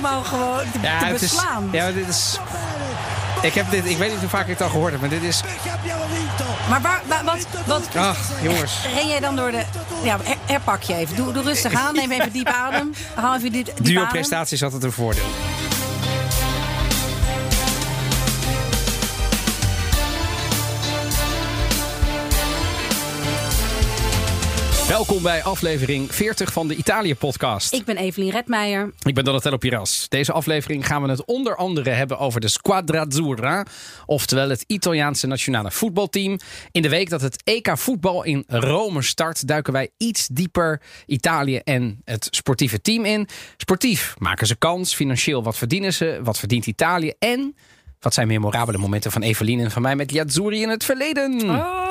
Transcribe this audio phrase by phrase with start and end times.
[0.00, 1.40] Gewoon helemaal gewoon te, te het is,
[1.72, 2.38] ja, dit is.
[3.42, 5.22] Ik heb dit, ik weet niet hoe vaak ik het al gehoord heb, maar dit
[5.22, 5.40] is.
[6.68, 8.72] Maar waar, waar- wat, wat Ach, jongens.
[8.94, 9.62] ren jij dan door de...
[10.02, 11.16] Ja, her- herpak je even.
[11.16, 11.94] Doe, doe rustig aan.
[11.94, 12.92] Neem even diep adem.
[13.14, 14.12] Haal even diep, diep Duo adem.
[14.12, 15.24] prestatie is altijd een voordeel.
[24.96, 27.72] Welkom bij aflevering 40 van de Italië-podcast.
[27.74, 28.92] Ik ben Evelien Redmeijer.
[29.02, 30.08] Ik ben Donatello Piras.
[30.08, 33.66] Deze aflevering gaan we het onder andere hebben over de Squadra Azzurra.
[34.06, 36.38] Oftewel het Italiaanse nationale voetbalteam.
[36.70, 41.56] In de week dat het EK voetbal in Rome start, duiken wij iets dieper Italië
[41.56, 43.28] en het sportieve team in.
[43.56, 47.56] Sportief maken ze kans, financieel wat verdienen ze, wat verdient Italië en...
[48.00, 51.50] Wat zijn memorabele momenten van Evelien en van mij met Azzurri in het verleden?
[51.50, 51.85] Oh,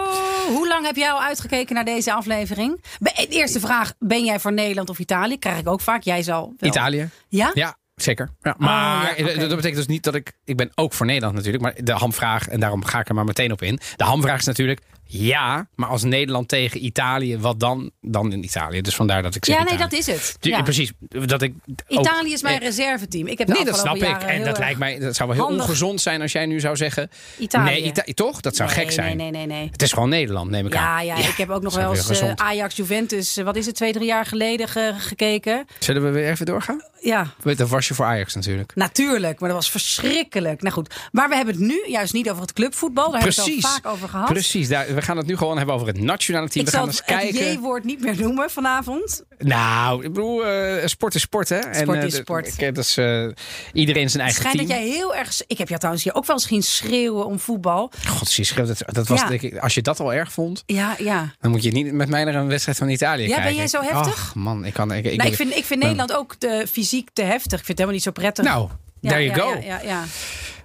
[0.48, 2.84] hoe lang heb jij al uitgekeken naar deze aflevering?
[3.00, 5.38] Be- De eerste vraag, ben jij voor Nederland of Italië?
[5.39, 6.03] Krijg ik ook vaak.
[6.03, 6.70] Jij zal wel.
[6.70, 7.09] Italië.
[7.28, 7.52] Ja?
[7.53, 8.30] Ja, zeker.
[8.42, 10.31] Ja, maar Oh, ja, dat betekent dus niet dat ik...
[10.44, 11.64] Ik ben ook voor Nederland natuurlijk.
[11.64, 13.80] Maar de hamvraag, en daarom ga ik er maar meteen op in.
[13.95, 14.81] De hamvraag is natuurlijk...
[15.08, 17.92] Ja, maar als Nederland tegen Italië, wat dan?
[18.02, 18.81] Dan in Italië.
[18.81, 19.89] Dus vandaar dat ik zeg Ja, nee, Italië.
[19.89, 20.38] dat is het.
[20.39, 20.62] Ja.
[20.62, 20.92] Precies.
[21.25, 21.53] Dat ik
[21.88, 23.28] ook- Italië is mijn eh, reserveteam.
[23.28, 24.22] Ik heb Nee, dat snap ik.
[24.23, 25.66] En dat lijkt mij, dat zou wel heel handig.
[25.66, 27.09] ongezond zijn als jij nu zou zeggen.
[27.38, 27.64] Italië.
[27.72, 28.42] Nee, Ita- toch?
[28.42, 29.17] Dat zou Nee, gek zijn.
[29.17, 29.70] Nee, nee, nee, nee.
[29.72, 31.06] Het is gewoon Nederland, neem ik Ja, aan.
[31.06, 32.31] ja, ik heb ook nog wel eens eh.
[32.36, 35.66] Ajax-Juventus, eh, wat is het, twee, drie jaar geleden ge- gekeken.
[35.80, 36.81] Zullen we weer even doorgaan?
[37.02, 38.75] Ja, Dat was je voor Ajax natuurlijk.
[38.75, 40.62] natuurlijk, maar dat was verschrikkelijk.
[40.62, 43.12] Nou goed, maar we hebben het nu juist niet over het clubvoetbal.
[43.12, 44.28] Daar hebben we het al vaak over gehad.
[44.28, 46.66] Precies, daar, we gaan het nu gewoon hebben over het nationale team.
[46.66, 47.52] Ik we gaan het, eens het kijken.
[47.53, 49.24] J-woord niet meer noemen vanavond.
[49.38, 51.59] Nou, ik bedoel, eh, sport is sport, hè?
[51.74, 52.47] Sport eh, is sport.
[52.62, 53.28] ik- Dat is eh,
[53.74, 54.68] iedereen zijn Het eigen schijnt team.
[54.68, 55.42] dat jij heel erg...
[55.47, 57.92] Ik heb jou trouwens hier ook wel eens zien schreeuwen om voetbal.
[58.08, 59.28] God, je, schreeuwt het- dat was Ja.
[59.28, 61.34] denk ik, als je dat al erg vond, Ja, ja.
[61.40, 63.46] dan moet je niet met mij naar een wedstrijd van Italië Ja, kijken.
[63.46, 64.14] ben jij zo heftig?
[64.14, 64.92] Ach, man, ik kan.
[64.94, 67.59] Ik, ik, nou, ik vind, ik vind Nederland ook de fysiek te heftig.
[67.59, 68.46] Ik vind het helemaal niet zo prettig.
[68.46, 68.69] Nou,
[69.02, 69.59] there you go.
[69.68, 70.03] Ja, ja,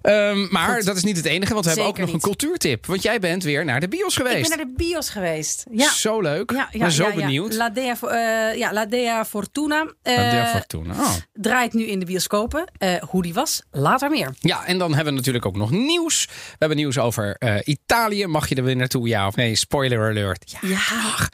[0.03, 0.85] Ehm, maar Goed.
[0.85, 2.87] dat is niet het enige, want we hebben ook nog een cultuurtip.
[2.87, 4.49] Want jij bent weer naar de bios Ik geweest.
[4.49, 5.65] ben naar de bios geweest.
[5.71, 5.91] Ja.
[5.93, 6.51] Zo leuk.
[6.51, 7.55] Ja, Ik ja, ben zo ja, benieuwd.
[7.55, 10.95] La Dea, eh, ja, La Dea Fortuna eh, La Dea Fortuna.
[10.95, 11.13] Oh.
[11.33, 12.65] draait nu in de bioscopen.
[12.79, 14.35] Eh, hoe die was, later meer.
[14.41, 16.25] Ja, en dan hebben we natuurlijk ook nog nieuws.
[16.27, 18.27] We hebben nieuws over eh, Italië.
[18.27, 19.57] Mag je er weer naartoe, ja of nee?
[19.57, 20.57] Spoiler alert.
[20.61, 20.69] Ja.
[20.69, 21.29] Ja,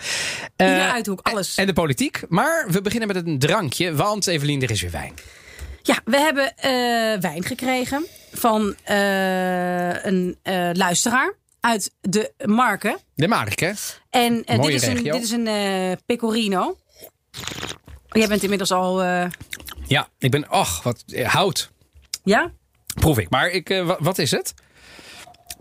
[0.57, 1.55] Eh, uithoek, alles.
[1.55, 2.23] En de politiek.
[2.29, 5.15] Maar we beginnen met een drankje, want Evelien, er is weer wijn.
[5.87, 12.99] Ja we hebben eh, wijn gekregen van eh, een eh, luisteraar uit de Marken.
[13.15, 13.73] De Mark, hè?
[14.11, 15.49] En dit is een, dit is een
[16.07, 16.79] pecorino.
[18.09, 19.03] Jij bent inmiddels al...
[19.87, 21.71] Ja, ik ben, ach, wat, hout.
[22.25, 22.51] ja?
[23.01, 23.31] Proef ik.
[23.31, 24.55] Maar ik, wa- wat is het?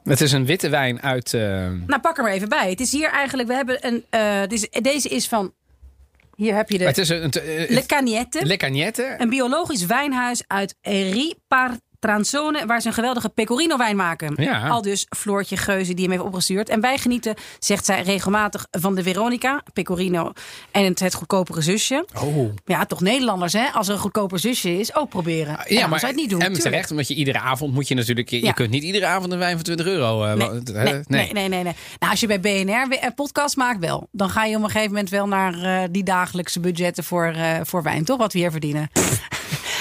[0.03, 1.31] Het is een witte wijn uit...
[1.33, 2.69] Nou, pak er maar even bij.
[2.69, 3.47] Het is hier eigenlijk...
[3.47, 4.03] We hebben een...
[4.49, 5.53] dit is- deze is van...
[6.35, 6.85] Hier heb je de...
[6.85, 7.33] het is een...
[7.69, 8.45] Le Cagnette.
[8.45, 9.15] Le Cagnette.
[9.17, 10.75] Een biologisch wijnhuis uit
[11.99, 14.33] Ripar-Tranzone, waar ze een geweldige pecorino wijn maken.
[14.37, 14.67] Ja.
[14.67, 16.69] Al dus Floortje Geuze die hem heeft opgestuurd.
[16.69, 20.31] En wij genieten, zegt zij regelmatig, van de Veronica, pecorino
[20.71, 22.07] en het, het goedkopere zusje.
[22.23, 22.53] Oh.
[22.65, 23.65] Ja, toch Nederlanders hè?
[23.73, 25.59] Als er een goedkoper zusje is, ook proberen.
[25.65, 26.39] En Ja, maar zou je het niet doen.
[26.39, 26.69] en tuurlijk.
[26.69, 28.29] terecht, omdat je iedere avond moet je natuurlijk...
[28.29, 30.23] Je, kunt niet iedere avond een wijn van 20 euro...
[30.23, 31.73] eh, Nee, wa- nee, eh, nee, nee, nee, nee.
[31.99, 34.07] Nou, als je bij BNR een podcast maakt, wel.
[34.11, 37.53] Dan ga je op een gegeven moment wel naar eh, die dagelijkse budgetten voor, eh,
[37.63, 38.17] voor wijn, toch?
[38.17, 38.89] Wat we hier verdienen.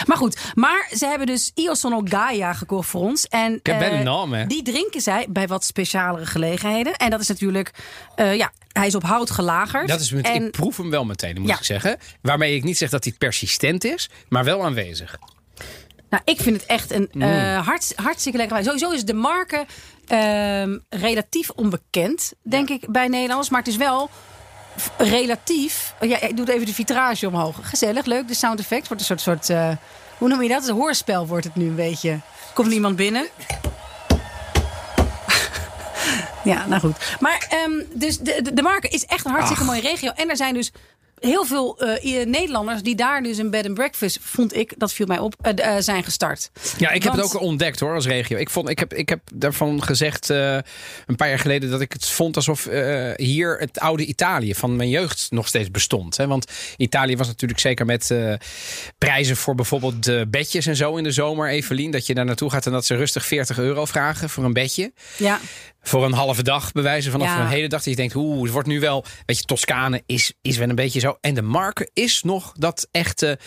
[0.06, 3.28] maar goed, maar ze hebben dus Io Sono Gaia gekocht voor ons.
[3.28, 3.78] En eh,
[4.30, 4.46] hè?
[4.46, 6.94] die drinken zij bij wat specialere gelegenheden.
[6.96, 7.70] En dat is natuurlijk,
[8.14, 9.88] eh, ja, hij is op hout gelagerd.
[9.88, 11.56] Dat is met, en, ik proef hem wel meteen, moet Ja.
[11.56, 11.98] ik zeggen.
[12.22, 15.16] Waarmee ik niet zeg dat hij persistent is, maar wel aanwezig.
[16.10, 17.22] Nou, ik vind het echt een Mm.
[17.22, 18.68] eh, hart, hartstikke lekker wijn.
[18.68, 19.66] Sowieso is de marke
[20.06, 23.50] ehm, relatief onbekend, denk ik, bij Nederlanders.
[23.50, 24.10] Maar het is wel
[24.98, 25.94] relatief...
[26.00, 27.56] Oh Ja, ik doe even de vitrage omhoog.
[27.62, 28.28] Gezellig, leuk.
[28.28, 29.20] De sound effect wordt een soort...
[29.20, 29.70] soort eh,
[30.18, 30.68] hoe noem je dat?
[30.68, 32.20] Een hoorspel wordt het nu een beetje.
[32.54, 33.26] Komt niemand binnen?
[36.44, 37.16] Ja, nou goed.
[37.20, 39.68] Maar ehm, dus de, de, de marke is echt een hartstikke Ach.
[39.68, 40.10] mooie regio.
[40.10, 40.72] En er zijn dus
[41.18, 45.06] heel veel eh, Nederlanders die daar dus een bed and breakfast, vond ik, dat viel
[45.06, 46.50] mij op, eh, eh, zijn gestart.
[46.78, 48.38] Ja, ik heb het ook ontdekt hoor, als regio.
[48.38, 52.08] Ik, vond, ik, heb, ik heb daarvan gezegd een paar jaar geleden dat ik het
[52.08, 52.68] vond alsof
[53.16, 56.16] hier het oude Italië van mijn jeugd nog steeds bestond.
[56.16, 56.26] Hè?
[56.26, 58.14] Want Italië was natuurlijk zeker met
[58.98, 61.90] prijzen voor bijvoorbeeld de bedjes en zo in de zomer, Evelien.
[61.90, 64.92] Dat je daar naartoe gaat en dat ze rustig 40 euro vragen voor een bedje.
[65.16, 65.40] Ja,
[65.86, 67.40] Voor een halve dag bewijzen vanaf Ja.
[67.40, 67.82] een hele dag.
[67.82, 69.04] Dat je denkt, oeh, het wordt nu wel.
[69.26, 71.18] Weet je, Toscane is, is wel een beetje zo.
[71.20, 73.38] En de marken is nog dat echte.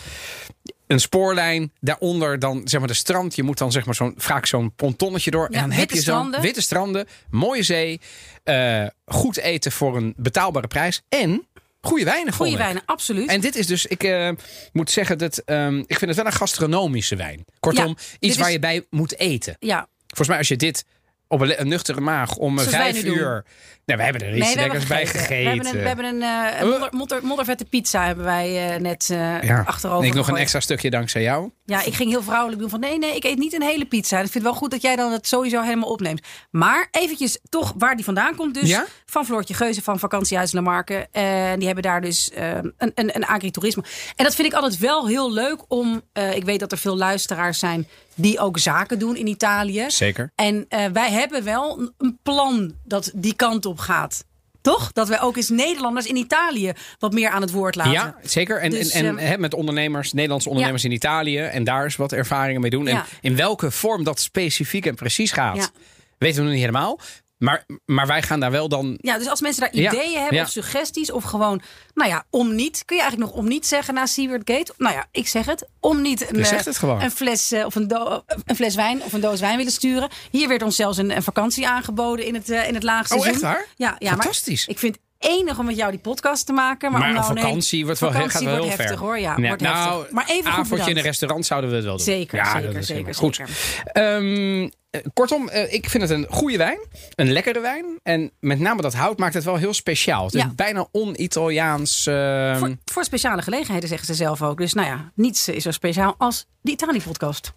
[0.86, 3.34] Een spoorlijn, daaronder dan zeg maar de strand.
[3.36, 5.48] Je moet dan zeg maar zo'n, vaak zo'n pontonnetje door.
[5.50, 8.00] Ja, en dan heb je zo'n witte stranden, mooie zee,
[8.44, 11.02] eh, goed eten voor een betaalbare prijs.
[11.08, 11.46] En
[11.80, 13.28] goede wijnen goede wijnen, absoluut.
[13.28, 14.30] En dit is dus, ik eh,
[14.72, 17.44] moet zeggen dat ehm, ik vind het wel een gastronomische wijn.
[17.60, 17.94] Kortom, Ja,
[18.28, 19.56] iets waar is- je bij moet eten.
[19.58, 20.84] ja, Volgens mij als je dit
[21.28, 23.16] op een, nuchtere maag om eh, Zoals vijf doen.
[23.16, 23.44] uur...
[23.88, 25.44] Nou, we hebben er iets nee, lekkers bij gegeten.
[25.44, 28.80] We hebben een, we hebben een, eh, een modder, modder, moddervette pizza hebben wij eh,
[28.80, 29.62] net eh, ja.
[29.66, 31.50] achterover En ik nog een extra stukje dankzij jou.
[31.64, 34.16] Ja, ik ging heel vrouwelijk doen van nee, nee, ik eet niet een hele pizza.
[34.16, 36.26] Ik vind het wel goed dat jij dan het sowieso helemaal opneemt.
[36.50, 38.54] Maar eventjes toch waar die vandaan komt.
[38.54, 38.86] Dus Ja?
[39.06, 41.12] van Floortje Geuze van Vakantiehuis Lamarken.
[41.12, 43.82] En die hebben daar dus eh, een, een, een agritourisme.
[44.16, 46.02] En dat vind ik altijd wel heel leuk om...
[46.12, 47.86] eh, ik weet dat er veel luisteraars zijn
[48.20, 49.84] die ook zaken doen in Italië.
[49.88, 50.32] Zeker.
[50.34, 54.24] En eh, wij hebben wel een- plan dat die kant op gaat.
[54.60, 54.92] Toch?
[54.92, 57.92] Dat wij ook eens Nederlanders in Italië wat meer aan het woord laten.
[57.92, 58.60] Ja, zeker.
[58.60, 61.38] En, Dus, en, en ehm, met ondernemers, Nederlandse ondernemers in Italië.
[61.38, 62.86] En daar eens wat ervaringen mee doen.
[62.88, 63.06] En Ja.
[63.20, 65.72] in welke vorm dat specifiek en precies gaat,
[66.18, 66.98] weten we nog niet helemaal.
[67.38, 68.98] Maar, maar wij gaan daar wel dan...
[69.00, 70.42] Ja, dus als mensen daar Ja, ideeën hebben ja.
[70.42, 71.60] of suggesties of gewoon,
[71.94, 72.82] nou ja, om niet.
[72.84, 74.72] Kun je eigenlijk nog om niet zeggen na Seaward Gate?
[74.76, 75.68] Nou ja, ik zeg het.
[75.80, 77.02] Om niet een, eh, zegt het gewoon.
[77.02, 80.08] een, fles, eh, of een, do- een fles wijn of een doos wijn willen sturen.
[80.30, 83.26] Hier werd ons zelfs een, een vakantie aangeboden in het, eh, in het lage Oh,
[83.26, 83.66] echt waar?
[83.76, 84.66] Ja, ja Fantastisch.
[84.66, 86.90] Maar ik vind het enig om met jou die podcast te maken.
[86.90, 88.78] Maar, Maar om nou een vakantie wordt wel, vakantie gaat wel heel ver.
[88.80, 89.18] heftig hoor.
[89.18, 90.10] Ja, Nee, wordt nou, heftig.
[90.14, 92.04] Maar even avondje in een restaurant zouden we het wel doen.
[92.04, 93.36] Zeker, Ja, zeker, zeker, goed.
[93.36, 94.70] zeker.
[94.90, 96.78] Eh, kortom, eh, ik vind het een goede wijn.
[97.14, 97.84] Een lekkere wijn.
[98.02, 100.24] En met name dat hout maakt het wel heel speciaal.
[100.24, 102.06] Het is bijna on-Italiaans.
[102.06, 104.58] ehm, Voor, voor speciale gelegenheden zeggen ze zelf ook.
[104.58, 107.52] Dus nou ja, niets is zo speciaal als de Italië-podcast.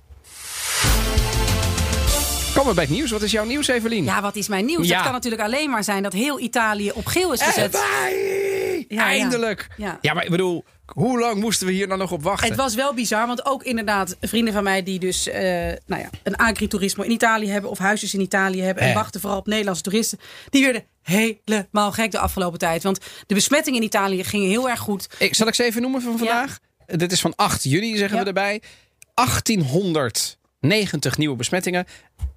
[2.54, 3.12] Komen we bij het nieuws.
[3.12, 4.04] Wat is jouw nieuws, Evelien?
[4.04, 4.88] Ja, wat is mijn nieuws?
[4.88, 4.94] Ja.
[4.94, 7.63] Het kan natuurlijk alleen maar zijn dat heel Italië op geel is gezet.
[7.75, 8.50] Erbij!
[8.88, 9.06] Ja.
[9.06, 9.68] Eindelijk.
[9.78, 9.98] Ja.
[10.01, 10.13] Ja.
[10.13, 12.48] maar ik bedoel, hoe lang moesten we hier nou nog op wachten?
[12.48, 15.42] Het was wel bizar, want ook inderdaad vrienden van mij die dus eh,
[15.86, 18.95] nou ja, een agritourisme in Italië hebben of huisjes in Italië hebben en Eh.
[18.95, 20.19] wachten vooral op Nederlandse toeristen,
[20.50, 22.83] die werden helemaal gek de afgelopen tijd.
[22.83, 25.07] Want de besmettingen in Italië gingen heel erg goed.
[25.18, 26.60] Ik, zal ik ze even noemen van vandaag?
[26.86, 28.22] Dit is van 8 juli, zeggen Ja.
[28.24, 28.62] we erbij.
[29.13, 31.86] 1890 nieuwe besmettingen.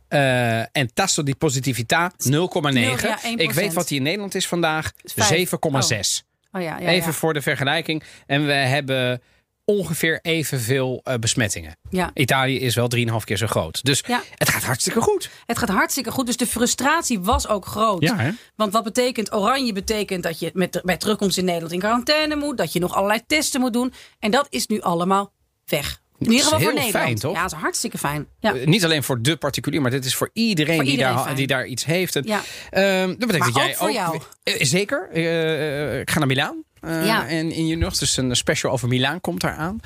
[0.09, 3.09] Eh, en tasso di positività 0,9.
[3.09, 3.41] ja, 1%.
[3.41, 4.93] ik weet wat die in Nederland is vandaag.
[5.05, 5.29] vijf.
[5.29, 6.23] 7,6.
[6.57, 7.13] Oh ja, ja, Even ja.
[7.17, 8.03] voor de vergelijking.
[8.27, 9.23] En we hebben
[9.67, 11.77] ongeveer evenveel eh, besmettingen.
[11.91, 12.11] ja.
[12.15, 13.85] Italië is wel 3,5 keer zo groot.
[13.85, 14.23] Dus Ja.
[14.35, 15.31] het gaat hartstikke goed.
[15.47, 16.27] Het gaat hartstikke goed.
[16.27, 18.03] Dus de frustratie was ook groot.
[18.03, 18.33] Ja?
[18.57, 19.73] Want wat betekent oranje?
[19.73, 22.57] Betekent dat je met, bij terugkomst in Nederland in quarantaine moet.
[22.59, 23.93] Dat je nog allerlei testen moet doen.
[24.19, 25.33] En dat is nu allemaal
[25.65, 26.01] weg.
[26.19, 27.05] In ieder geval voor Nederland.
[27.05, 27.35] fijn, toch?
[27.35, 28.27] Ja, dat is hartstiek fijn.
[28.39, 28.55] Ja.
[28.55, 31.47] Eh, niet alleen voor de particulier, maar dit is voor iedereen, Voor die, daar, die
[31.47, 32.19] daar iets heeft.
[32.23, 32.43] Ja.
[32.71, 34.21] ehm, dat betekent Maar dat jij ook voor jou.
[34.43, 35.09] Eh, zeker.
[35.13, 36.63] Eh, ik ga naar Milaan.
[36.81, 37.29] Ja.
[37.29, 37.97] En in juni nog.
[37.99, 39.81] Dus een special over Milaan komt eraan.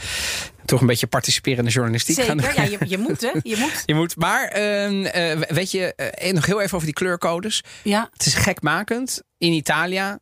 [0.64, 2.56] Toch een beetje participerende journalistiek gaan Zeker.
[2.62, 3.30] Ja, je, je moet hè.
[3.42, 3.82] Je moet.
[3.86, 7.62] Je moet, maar ehm, eh, weet je, nog heel even over die kleurcodes.
[7.82, 8.08] Ja.
[8.12, 9.22] Het is gekmakend.
[9.38, 10.18] In Italië,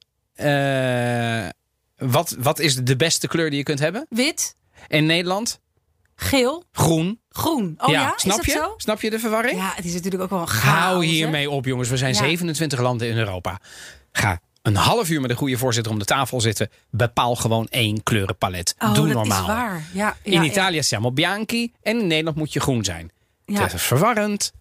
[1.96, 4.06] wat, wat is de beste kleur die je kunt hebben?
[4.08, 4.54] Wit,
[4.88, 5.60] In Nederland,
[6.16, 7.20] geel, groen.
[7.30, 7.74] groen.
[7.78, 8.50] Oh ja, snap je?
[8.50, 8.74] zo?
[8.76, 9.58] Snap je de verwarring?
[9.58, 10.74] Ja, het is natuurlijk ook wel een chaos.
[10.78, 11.88] Hou hiermee op, jongens.
[11.88, 12.18] We zijn Ja.
[12.20, 13.60] 27 landen in Europa.
[14.12, 16.70] Ga een half uur met een goede voorzitter om de tafel zitten.
[16.90, 18.74] Bepaal gewoon één kleurenpalet.
[18.78, 19.40] Oh, Doe dat normaal.
[19.40, 19.84] is waar.
[19.92, 20.44] Ja, ja, in.
[20.44, 23.10] Italië siamo bianchi en in Nederland moet je groen zijn.
[23.44, 23.60] Ja.
[23.60, 24.52] Dat is verwarrend.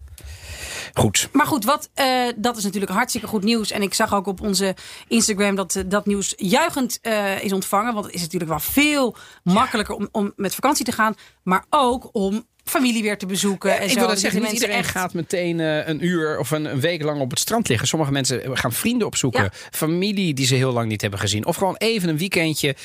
[0.94, 1.28] Goed.
[1.32, 3.70] Maar goed, wat, eh, dat is natuurlijk hartstikke goed nieuws.
[3.70, 4.74] En ik zag ook op onze
[5.08, 7.92] Instagram dat eh, dat nieuws juichend eh, is ontvangen.
[7.94, 11.14] Want het is natuurlijk wel veel makkelijker om, om met vakantie te gaan.
[11.42, 13.76] Maar ook om familie weer te bezoeken.
[13.78, 13.94] en ik zo.
[13.94, 17.02] wil dat Dus zeggen, niet iedereen echt- gaat meteen een uur of een, een week
[17.02, 17.88] lang op het strand liggen.
[17.88, 19.42] Sommige mensen gaan vrienden opzoeken.
[19.42, 19.50] Ja.
[19.70, 21.46] Familie die ze heel lang niet hebben gezien.
[21.46, 22.76] Of gewoon even een weekendje.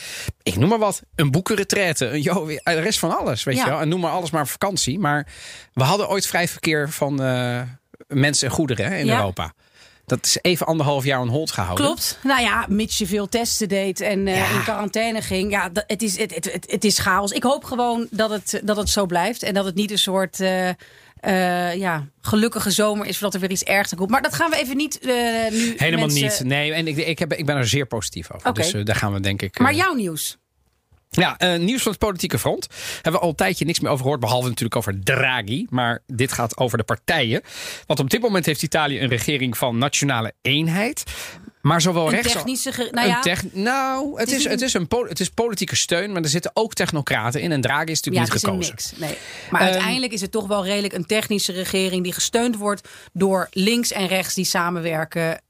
[0.43, 1.01] Ik noem maar wat.
[1.15, 2.05] Een boekenretraite.
[2.09, 3.43] Een jo, de rest van alles.
[3.43, 3.63] Weet Ja.
[3.63, 3.79] je wel.
[3.79, 4.99] En noem maar alles maar vakantie.
[4.99, 5.27] Maar
[5.73, 7.19] we hadden ooit vrij verkeer van
[8.11, 9.15] mensen en goederen hè, in Ja.
[9.15, 9.53] Europa.
[10.05, 11.85] Dat is even anderhalf jaar on hold gehouden.
[11.85, 12.19] Klopt.
[12.23, 14.49] Nou ja, mits je veel testen deed en eh, Ja.
[14.49, 15.51] in quarantaine ging.
[15.51, 17.31] Ja, dat- het is, het, het, het, is chaos.
[17.31, 19.43] Ik hoop gewoon dat het, dat het zo blijft.
[19.43, 20.39] En dat het niet een soort...
[20.39, 24.09] eh, eh, ja, gelukkige zomer is voordat er weer iets ergs komt.
[24.09, 25.73] Maar dat gaan we even niet nu.
[25.77, 26.43] Helemaal mensen- niet.
[26.43, 28.53] Nee, en ik, ik, heb, ik ben er zeer positief over.
[28.53, 29.59] Dus daar gaan we denk ik...
[29.59, 30.37] Maar jouw nieuws.
[31.13, 32.67] Ja, eh, nieuws van het politieke front.
[32.93, 34.19] Hebben we al een tijdje niks meer over gehoord.
[34.21, 35.65] Behalve natuurlijk over Draghi.
[35.69, 37.41] Maar dit gaat over de partijen.
[37.85, 41.03] Want op dit moment heeft Italië een regering van nationale eenheid.
[41.61, 42.31] Maar zowel Een rechts...
[42.33, 42.71] technische.
[42.91, 46.21] Nou een ja, tech- nou, het is het, is een het is politieke steun, maar
[46.21, 47.51] er zitten ook technocraten in.
[47.51, 48.73] En Draghi is ja, natuurlijk is niet gekozen.
[48.75, 48.91] mix.
[48.97, 49.17] Nee.
[49.51, 53.47] Maar Ehm, uiteindelijk is het toch wel redelijk een technische regering die gesteund wordt door
[53.51, 55.41] links en rechts die samenwerken.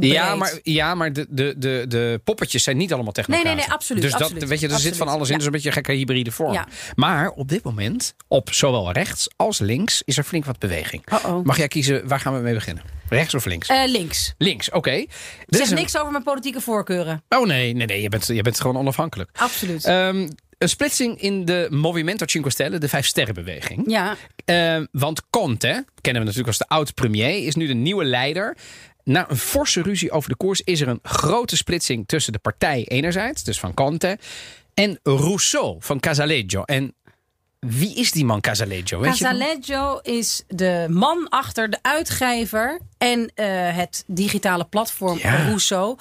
[0.00, 3.56] Ja, maar, ja, maar de, de, de, de poppetjes zijn niet allemaal Nee, technocraten.
[3.56, 5.32] nee, nee, absoluut, Dus dat, absoluut, weet je, er zit van alles in.
[5.32, 5.36] Ja.
[5.36, 6.52] Dus een beetje een gekke hybride vorm.
[6.52, 6.66] Ja.
[6.94, 11.04] Maar op dit moment, op zowel rechts als links, is er flink wat beweging.
[11.42, 12.82] Mag jij kiezen, waar gaan we mee beginnen?
[13.08, 13.68] Rechts of links?
[13.68, 14.34] Eh, links.
[14.38, 14.90] links, oké.
[14.90, 15.06] Dit
[15.48, 17.22] Zeg is een- niks over mijn politieke voorkeuren.
[17.28, 19.30] Oh nee, nee, nee, je bent, je bent gewoon onafhankelijk.
[19.36, 19.84] Absoluut.
[19.84, 20.28] Ehm,
[20.58, 23.82] een splitsing in de Movimento Cinque Stelle, de Vijf Sterrenbeweging.
[23.86, 28.56] ja, Ehm, want Conte, kennen we natuurlijk als de oud-premier, is nu de nieuwe leider.
[29.10, 32.84] Na een forse ruzie over de koers is er een grote splitsing tussen de partij
[32.88, 34.18] enerzijds, dus van Conte,
[34.74, 36.62] en Rousseau van Casaleggio.
[36.62, 36.94] En
[37.58, 39.00] wie is die man Casaleggio?
[39.00, 39.10] Weet?
[39.10, 45.44] Casaleggio is de man achter de uitgever en eh, het digitale platform Ja.
[45.44, 45.96] Rousseau.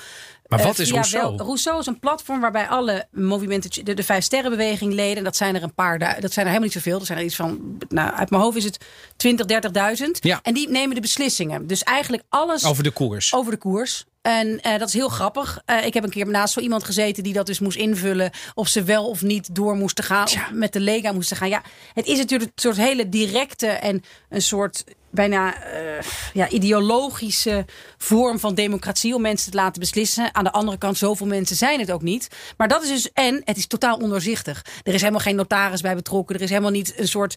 [0.49, 1.35] Maar Eh, wat is via Rousseau?
[1.37, 5.55] wel- Rousseau is een platform waarbij alle movimenten, de, de vijf sterrenbeweging leden, dat zijn
[5.55, 6.97] er een paar, dat zijn er helemaal niet zoveel.
[6.97, 10.11] Dat zijn er iets van, nou, uit mijn hoofd is het 20, 30.000.
[10.19, 10.39] Ja.
[10.43, 11.67] En die nemen de beslissingen.
[11.67, 13.33] Dus eigenlijk alles Over de koers.
[13.33, 14.05] over de koers.
[14.21, 15.61] En eh, dat is heel grappig.
[15.65, 18.31] Eh, ik heb een keer naast zo iemand gezeten die dat dus moest invullen.
[18.53, 20.23] Of ze wel of niet door moesten gaan.
[20.23, 21.49] Of met de Lega moesten gaan.
[21.49, 21.61] Ja,
[21.93, 27.65] het is natuurlijk een soort hele directe en een soort bijna eh, ja, ideologische
[27.97, 29.15] vorm van democratie.
[29.15, 30.35] Om mensen te laten beslissen.
[30.35, 32.27] Aan de andere kant, zoveel mensen zijn het ook niet.
[32.57, 33.11] Maar dat is dus.
[33.11, 34.65] En het is totaal ondoorzichtig.
[34.83, 36.35] Er is helemaal geen notaris bij betrokken.
[36.35, 37.35] Er is helemaal niet een soort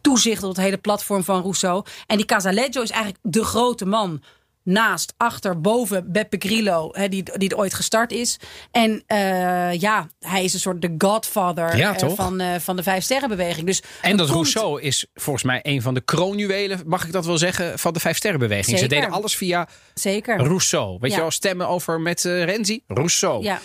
[0.00, 1.84] toezicht op het hele platform van Rousseau.
[2.06, 4.22] En die Casaleggio is eigenlijk de grote man
[4.66, 8.38] naast, achter, boven Beppe Grillo, hè, die, die het ooit gestart is.
[8.70, 12.82] En eh, ja, hij is een soort de godfather Ja, eh, van, eh, van de
[12.82, 13.66] Vijf Sterrenbeweging.
[13.66, 17.26] Dus En dat komt- Rousseau is volgens mij een van de kroonjuwelen, mag ik dat
[17.26, 18.78] wel zeggen, van de Vijf Sterrenbeweging.
[18.78, 20.36] Ze deden alles via Zeker.
[20.38, 20.98] Rousseau.
[21.00, 21.16] Weet Ja.
[21.16, 22.82] je wel, stemmen over met Renzi?
[22.86, 23.42] Rousseau.
[23.42, 23.60] Ja.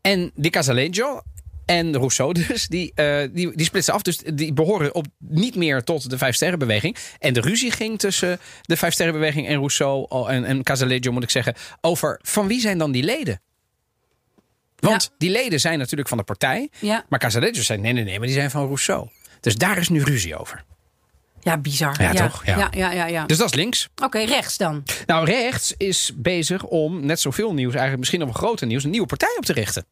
[0.00, 1.20] En die Casaleggio
[1.68, 4.02] en Rousseau dus, die, eh, die, die splitsen af.
[4.02, 6.96] Dus die behoren op, niet meer tot de Vijf Sterrenbeweging.
[7.18, 11.30] En de ruzie ging tussen de Vijf Sterrenbeweging en Rousseau en, en Casaleggio, moet ik
[11.30, 13.40] zeggen, over van wie zijn dan die leden?
[14.78, 15.08] Want Ja.
[15.18, 16.68] die leden zijn natuurlijk van de partij.
[16.80, 17.04] Ja.
[17.08, 19.08] Maar Casaleggio zei nee, nee, nee, maar die zijn van Rousseau.
[19.40, 20.64] Dus daar is nu ruzie over.
[21.48, 22.02] Ja, bizar.
[22.02, 22.46] Ja, toch?
[22.46, 22.68] Ja.
[22.70, 23.26] Ja, ja, ja.
[23.26, 23.88] Dus dat is links.
[24.02, 24.82] Oké, rechts dan.
[25.06, 28.90] Nou, rechts is bezig om net zoveel nieuws, eigenlijk misschien nog wel groter nieuws, een
[28.90, 29.86] nieuwe partij op te richten.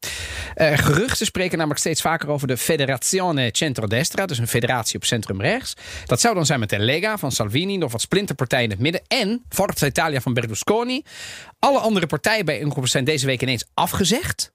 [0.54, 5.40] Eh, geruchten spreken namelijk steeds vaker over de Federazione Centrodestra, dus een federatie op centrum
[5.40, 5.74] rechts.
[6.06, 9.02] Dat zou dan zijn met de Lega van Salvini, nog wat splinterpartijen in het midden
[9.06, 11.02] en Forza Italia van Berlusconi.
[11.58, 14.54] Alle andere partijbijeenkomsten zijn deze week ineens afgezegd.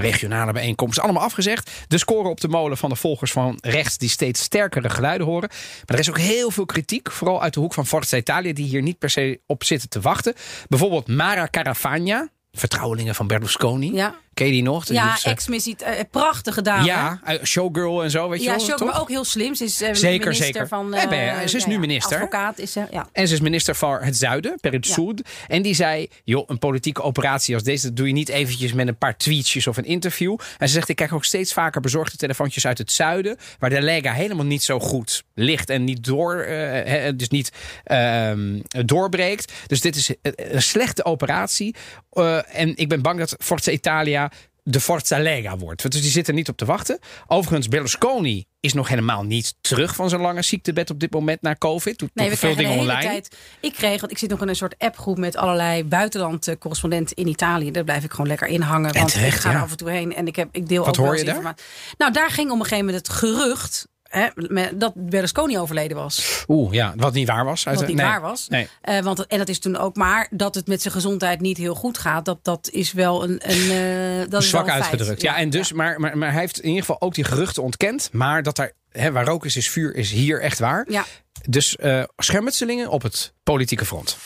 [0.00, 1.70] Regionale bijeenkomsten, allemaal afgezegd.
[1.88, 5.48] De score op de molen van de volgers van rechts die steeds sterkere geluiden horen.
[5.48, 8.66] Maar er is ook heel veel kritiek, vooral uit de hoek van Forza Italia, die
[8.66, 10.34] hier niet per se op zitten te wachten.
[10.68, 13.92] Bijvoorbeeld Mara Caravagna, vertrouwelingen van Berlusconi.
[13.92, 14.14] Ja.
[14.38, 14.86] Ken je die nog?
[14.88, 16.84] Ja, ze- ex-missie, eh, prachtige dame.
[16.84, 18.60] ja, eh, showgirl en zo, weet je Ja, wel.
[18.64, 18.88] Sjoerd, toch?
[18.88, 19.54] maar ook heel slim.
[19.54, 20.68] Ze is eh, Zeker, minister zeker.
[20.68, 20.92] van...
[20.94, 22.16] Ja, ben je- eh, ze is ja, nu ja, minister.
[22.16, 23.08] Advocaat is ze, ja.
[23.12, 24.92] En ze is minister van het Zuiden, per het Ja.
[24.94, 25.22] Zuid.
[25.48, 27.86] En die zei, joh, een politieke operatie als deze...
[27.86, 30.36] dat doe je niet eventjes met een paar tweetjes of een interview.
[30.58, 33.36] En ze zegt, ik krijg ook steeds vaker bezorgde telefoontjes uit het Zuiden...
[33.58, 37.52] waar de Lega helemaal niet zo goed ligt en niet, door, eh, dus niet
[37.84, 39.52] ehm, doorbreekt.
[39.66, 41.74] Dus dit is een slechte operatie.
[42.10, 44.27] Eh, en ik ben bang dat Forza Italia
[44.70, 45.90] de Forza Lega wordt.
[45.90, 46.98] Dus die zitten niet op te wachten.
[47.26, 51.54] Overigens, Berlusconi is nog helemaal niet terug van zijn lange ziektebed op dit moment na
[51.54, 51.98] COVID.
[51.98, 53.00] Doet Nee, we veel dingen online.
[53.00, 53.36] tijd.
[53.60, 57.70] Ik kreeg, want ik zit nog in een soort appgroep met allerlei buitenland-correspondenten in Italië.
[57.70, 58.92] Daar blijf ik gewoon lekker in hangen.
[58.92, 59.56] Want terecht, ik ga ja.
[59.56, 61.34] er af en toe heen en ik, heb, ik deel Wat ook hoor je daar?
[61.34, 61.64] informatie.
[61.98, 64.28] Nou, daar ging op een gegeven moment het gerucht hè,
[64.74, 66.44] dat Berlusconi overleden was.
[66.48, 67.64] Oeh, ja, wat niet waar was.
[67.64, 68.06] Wat niet nee.
[68.06, 68.48] waar was.
[68.48, 68.68] Nee.
[68.80, 71.74] Eh, want, en dat is toen ook maar dat het met zijn gezondheid niet heel
[71.74, 72.24] goed gaat.
[72.24, 73.40] Dat, dat is wel een.
[73.42, 74.82] een eh, dat is wel Zwak een feit.
[74.82, 75.22] uitgedrukt.
[75.22, 78.08] Ja, en dus, Maar, maar, maar hij heeft in ieder geval ook die geruchten ontkend.
[78.12, 80.86] Maar dat hè, waar rook is, is vuur, is hier echt waar.
[80.88, 81.04] Ja.
[81.48, 84.16] Dus eh schermutselingen op het politieke front.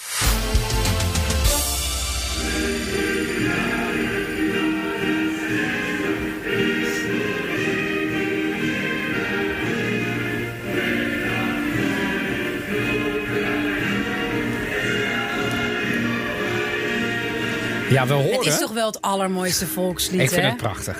[17.92, 18.32] Ja, we horen.
[18.38, 20.48] Het is toch wel het allermooiste volkslied, Ik vind hè?
[20.48, 20.96] het prachtig.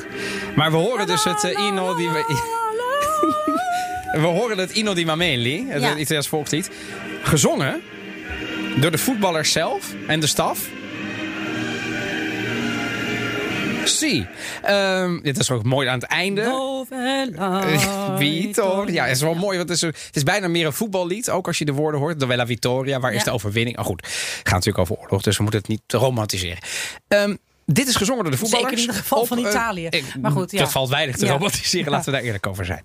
[0.57, 2.25] Maar we horen dus het uh, Ino die we.
[4.13, 5.97] We horen het Ino di Mameli, het Ja.
[5.97, 6.71] Italiaans volkslied.
[7.23, 7.81] Gezongen
[8.77, 10.59] door de voetballers zelf en de staf.
[14.09, 14.27] Zie.
[14.63, 16.43] Ehm, dit is ook mooi aan het einde.
[16.43, 17.63] Novella
[18.19, 19.03] Vittoria.
[19.05, 21.31] Het is wel mooi, want het is, het is bijna meer een voetballied.
[21.31, 22.21] Ook als je de woorden hoort.
[22.21, 23.25] Dovella Vittoria, waar is Ja.
[23.25, 23.79] de overwinning?
[23.79, 26.59] Oh goed, het gaat natuurlijk over oorlog, dus we moeten het niet romantiseren.
[27.09, 28.69] Ehm, dit is gezongen door de voetballers.
[28.71, 29.87] Zeker in ieder geval van eh, Italië.
[29.87, 30.59] ik- Maar goed, ja.
[30.59, 31.33] Dat valt weinig te Ja.
[31.33, 31.91] romantiseren, Ja.
[31.91, 32.83] laten we daar eerlijk over zijn.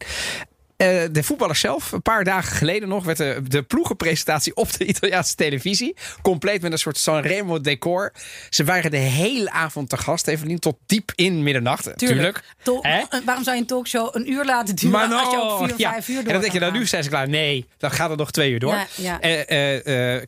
[0.78, 4.86] Eh, de voetballers zelf, een paar dagen geleden nog, werd de, de ploegenpresentatie op de
[4.86, 5.96] Italiaanse televisie.
[6.22, 8.14] Compleet met een soort Sanremo decor.
[8.50, 11.98] Ze waren de hele avond te gast, Evelien, tot diep in middernacht.
[11.98, 12.44] Tuurlijk.
[12.64, 15.44] To- eh, waarom zou je een talkshow een uur laten duren Maar als je ook
[15.44, 15.92] nou, vier, ja.
[15.92, 17.30] vijf uur door En dan denk je, nou nu zijn ze klaar.
[17.30, 18.74] Nee, dan gaat het nog twee uur door.
[18.74, 19.18] Ja, ja.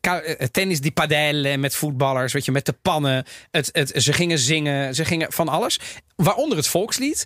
[0.01, 3.25] Ka- eh, tennis die padelle met voetballers, weet je, met de pannen.
[3.51, 5.79] Het, het, ze gingen zingen, ze gingen van alles.
[6.15, 7.25] Waaronder het volkslied.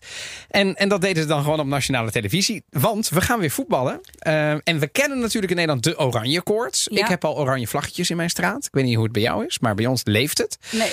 [0.49, 2.63] En, en dat deden ze dan gewoon op nationale televisie.
[2.69, 4.01] Want we gaan weer voetballen.
[4.17, 6.87] Eh, en we kennen natuurlijk in Nederland de oranje koorts.
[6.91, 7.03] Ja.
[7.03, 8.65] Ik heb al oranje vlaggetjes in mijn straat.
[8.65, 10.57] Ik weet niet hoe het bij jou is, maar bij ons leeft het.
[10.71, 10.91] Nee.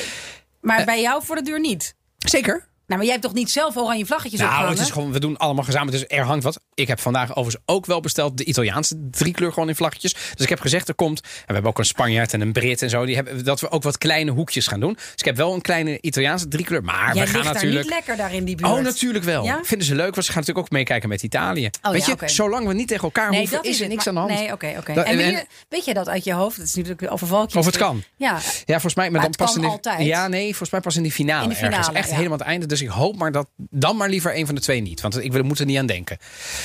[0.60, 1.94] Maar bij jou voor de deur niet.
[2.18, 2.68] Zeker.
[2.90, 4.78] Nou, maar jij hebt toch niet zelf oranje vlaggetjes Nou, opgehangen?
[4.78, 6.08] het is gewoon, we doen allemaal gezamenlijk.
[6.08, 6.60] Dus er hangt wat.
[6.74, 10.12] Ik heb vandaag overigens ook wel besteld de Italiaanse driekleur gewoon in vlaggetjes.
[10.12, 11.20] Dus ik heb gezegd, er komt.
[11.20, 13.04] En we hebben ook een Spanjaard en een Brit en zo.
[13.04, 14.92] Die hebben, dat we ook wat kleine hoekjes gaan doen.
[14.94, 16.82] Dus ik heb wel een kleine Italiaanse driekleur.
[16.84, 17.72] Maar Jij we gaan natuurlijk.
[17.74, 18.70] daar niet lekker daar in die buurt.
[18.72, 19.44] Oh, natuurlijk wel.
[19.44, 19.60] Ja?
[19.62, 21.70] Vinden ze leuk, want ze gaan natuurlijk ook meekijken met Italië.
[21.82, 23.88] Oh, Weet ja, je, zolang we niet tegen elkaar Nee, hoeven, dat is, is er
[23.88, 24.40] niks maar- aan de hand.
[24.44, 25.00] Nee, oké, oké.
[25.00, 26.56] En weet jij dat uit je hoofd?
[26.56, 27.58] Dat is natuurlijk een overvaltje.
[27.58, 28.02] Of het kan.
[28.16, 28.32] Ja.
[28.32, 30.06] Ja, volgens mij, maar, Maar dan het pas in de, altijd.
[30.06, 31.42] Ja, nee, volgens mij pas in die finale.
[31.42, 31.96] In de finale, ergens.
[31.96, 32.66] Echt helemaal het einde.
[32.66, 35.00] Dus ik hoop maar dat dan maar liever een van de twee niet.
[35.00, 36.18] Want ik wil- moet er niet aan denken.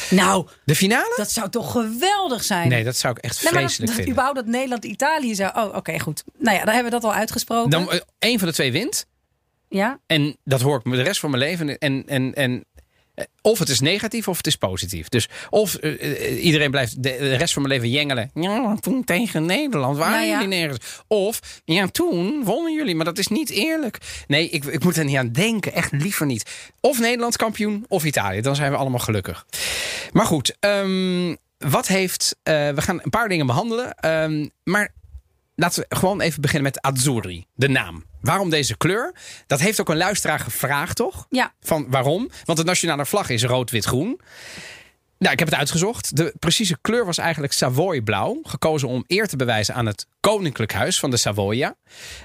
[0.09, 1.13] Nou, De finale?
[1.15, 2.69] dat zou toch geweldig zijn?
[2.69, 4.13] Nee, dat zou ik echt Nee, maar dat, vreselijk dat vinden.
[4.13, 5.51] überhaupt dat Nederland-Italië zou...
[5.67, 6.23] Oh, oké, goed.
[6.37, 7.69] Nou ja, dan hebben we dat al uitgesproken.
[7.71, 9.05] Dan eh, één van de twee wint.
[9.69, 9.99] Ja?
[10.07, 11.77] En dat hoor ik me de rest van mijn leven.
[11.77, 12.74] En, en, en eh,
[13.41, 15.09] of het is negatief of het is positief.
[15.09, 18.31] Dus of eh, eh, iedereen blijft de, de rest van mijn leven jengelen.
[18.33, 20.31] Ja, toen tegen Nederland waren Nou ja.
[20.41, 21.01] jullie nergens.
[21.07, 23.97] Of ja, toen wonnen jullie, maar dat is niet eerlijk.
[24.27, 25.73] Nee, ik, ik moet er niet aan denken.
[25.73, 26.69] Echt liever niet.
[26.79, 28.41] Of Nederland kampioen of Italië.
[28.41, 29.45] Dan zijn we allemaal gelukkig.
[30.11, 32.35] Maar goed, ehm, wat heeft.
[32.43, 33.95] eh, we gaan een paar dingen behandelen.
[33.95, 34.93] Ehm, maar
[35.55, 38.03] Laten we gewoon even beginnen met Azzurri, de naam.
[38.21, 39.15] Waarom deze kleur?
[39.47, 41.25] Dat heeft ook een luisteraar gevraagd, toch?
[41.29, 41.53] Ja.
[41.61, 42.29] Van waarom?
[42.43, 44.19] Want de nationale vlag is rood-wit-groen.
[45.17, 46.15] Nou, ik heb het uitgezocht.
[46.15, 48.39] De precieze kleur was eigenlijk Savoy-blauw.
[48.43, 51.75] Gekozen om eer te bewijzen aan het koninklijk huis van de Savoia.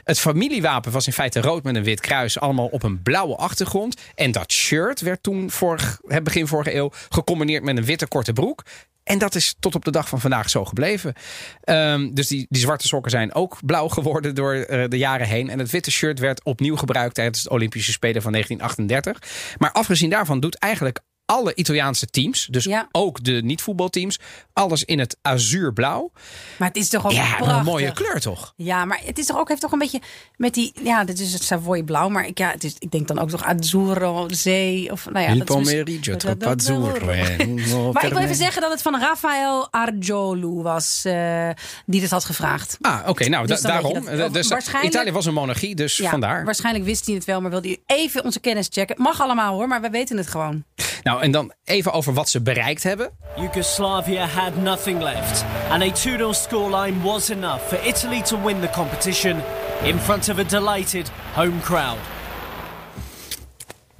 [0.04, 2.40] Het familiewapen was in feite rood met een wit kruis.
[2.40, 4.00] Allemaal op een blauwe achtergrond.
[4.14, 8.62] En dat shirt werd toen vorig, begin vorige eeuw gecombineerd met een witte korte broek.
[9.10, 11.14] En dat is tot op de dag van vandaag zo gebleven.
[11.60, 15.50] Ehm, dus die, die zwarte sokken zijn ook blauw geworden door eh, de jaren heen.
[15.50, 19.56] En het witte shirt werd opnieuw gebruikt tijdens de Olympische Spelen van 1938.
[19.58, 22.88] Maar afgezien daarvan doet eigenlijk alle Italiaanse teams, dus Ja.
[22.92, 24.18] ook de niet-voetbalteams,
[24.52, 26.10] alles in het azuurblauw.
[26.58, 27.56] Maar het is toch ook Ja, prachtig.
[27.58, 28.52] een mooie kleur toch?
[28.56, 30.00] Ja, maar het is toch ook, heeft toch een beetje
[30.36, 30.72] met die...
[30.82, 32.08] Ja, dit is het Savoy blauw.
[32.08, 34.92] Maar ik, ja, het is, ik denk dan ook toch Azzurro, zee.
[34.92, 37.08] Of, nou ja, Il dat is mis- pomeriggio troppo azzurro.
[37.08, 41.48] eh, Maar ik wil even zeggen dat het van Rafael Argiolu was eh,
[41.86, 42.76] die dit had gevraagd.
[42.80, 44.04] Ah, oké, nou Dus da- je daarom.
[44.04, 44.18] dat.
[44.18, 46.44] Eh, dus Waarschijnlijk- Italië was een monarchie, dus Ja, vandaar.
[46.44, 48.96] waarschijnlijk wist hij het wel, maar wilde hij even onze kennis checken.
[49.02, 50.64] Mag allemaal hoor, maar wij weten het gewoon.
[51.02, 53.10] Nou, en dan even over wat ze bereikt hebben.
[53.36, 58.60] Yugoslavia had nothing left, and a 2 0 scoreline was enough for Italy to win
[58.60, 59.42] the competition
[59.82, 61.96] in front of a delighted home crowd.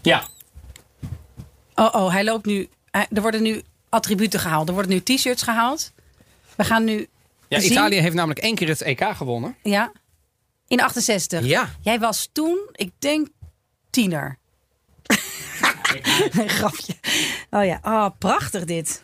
[0.03, 0.25] Ja.
[1.75, 2.69] Oh, oh, hij loopt nu.
[2.91, 4.69] er worden nu attributen gehaald.
[4.69, 5.93] Er worden nu t-shirts gehaald.
[6.57, 7.09] We gaan nu.
[7.49, 9.57] ja zien- Italië heeft namelijk één keer het EK gewonnen.
[9.63, 9.93] Ja.
[10.69, 11.45] In 68.
[11.45, 11.71] Ja.
[11.81, 13.29] Jij was toen, ik denk,
[13.91, 14.39] tiener.
[16.40, 16.92] Een grapje.
[17.50, 19.03] Oh ja, oh, prachtig dit.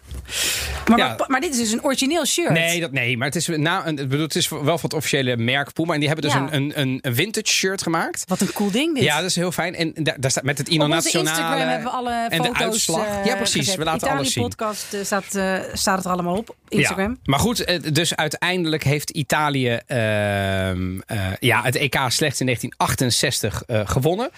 [0.89, 1.15] Maar, Ja.
[1.19, 2.51] maar, maar dit is dus een origineel shirt.
[2.51, 5.37] Nee, dat, nee, maar het is, na, een, bedoel, het is wel van het officiële
[5.37, 5.93] merk Puma.
[5.95, 6.49] En die hebben dus Ja.
[6.51, 8.25] een, een, een, vintage shirt gemaakt.
[8.27, 9.03] Wat een cool ding dit.
[9.05, 9.75] Ja, dat is heel fijn.
[9.75, 10.93] En daar, daar staat met het Ino Op.
[10.93, 13.07] Instagram hebben we alle en foto's de uitslag.
[13.07, 13.57] eh, ja, precies.
[13.59, 13.77] gezet.
[13.77, 14.43] We laten Italië alles zien.
[14.43, 16.55] podcast eh, staat, eh, staat het er allemaal op.
[16.69, 17.11] Instagram.
[17.11, 17.17] Ja.
[17.25, 23.81] Maar goed, dus uiteindelijk heeft Italië ehm, eh, ja, het EK slechts in 1968 eh,
[23.85, 24.31] gewonnen.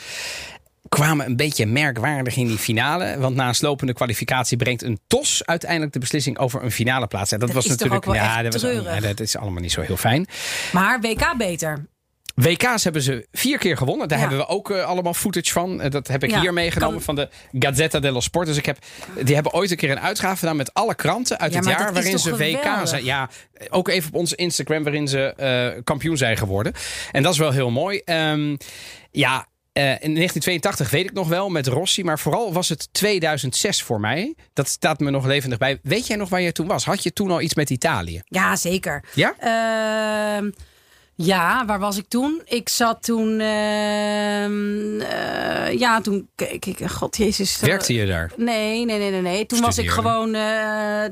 [0.88, 3.18] Kwamen een beetje merkwaardig in die finale.
[3.18, 7.32] Want na een slopende kwalificatie brengt een TOS uiteindelijk de beslissing over een finale plaats.
[7.32, 8.94] En dat, Dat was natuurlijk ja, dat, was, treurig.
[8.94, 10.26] ja, dat is allemaal niet zo heel fijn.
[10.72, 11.86] Maar WK beter.
[12.34, 14.08] WK's hebben ze vier keer gewonnen.
[14.08, 14.28] Daar Ja.
[14.28, 15.80] hebben we ook eh, allemaal footage van.
[15.80, 18.46] Eh, dat heb ik Ja, hier meegenomen kan- van de Gazzetta dello Sport.
[18.46, 18.78] Dus ik heb,
[19.24, 21.92] die hebben ooit een keer een uitgave gedaan met alle kranten uit Ja, het jaar
[21.92, 23.04] waarin ze WK zijn.
[23.04, 23.28] Ja,
[23.68, 26.72] ook even op onze Instagram waarin ze eh, kampioen zijn geworden.
[27.12, 27.98] En dat is wel heel mooi.
[28.04, 28.56] Ehm,
[29.10, 29.46] ja.
[29.72, 34.00] Eh, in 1982 weet ik nog wel met Rossi, maar vooral was het 2006 voor
[34.00, 34.34] mij.
[34.52, 35.78] Dat staat me nog levendig bij.
[35.82, 36.84] Weet jij nog waar je toen was?
[36.84, 38.20] Had je toen al iets met Italië?
[38.24, 39.04] Ja, zeker.
[39.14, 39.34] Ja?
[39.38, 40.50] Ehm,
[41.20, 42.42] ja, waar was ik toen?
[42.44, 43.40] Ik zat toen.
[43.40, 46.28] ehm, eh, ja, toen.
[46.34, 47.60] Kijk, ik, God Jezus.
[47.60, 48.30] eh, Werkte je daar?
[48.36, 49.20] Nee, nee, nee, nee.
[49.20, 49.46] nee.
[49.46, 50.34] Toen was ik gewoon.
[50.34, 50.42] eh,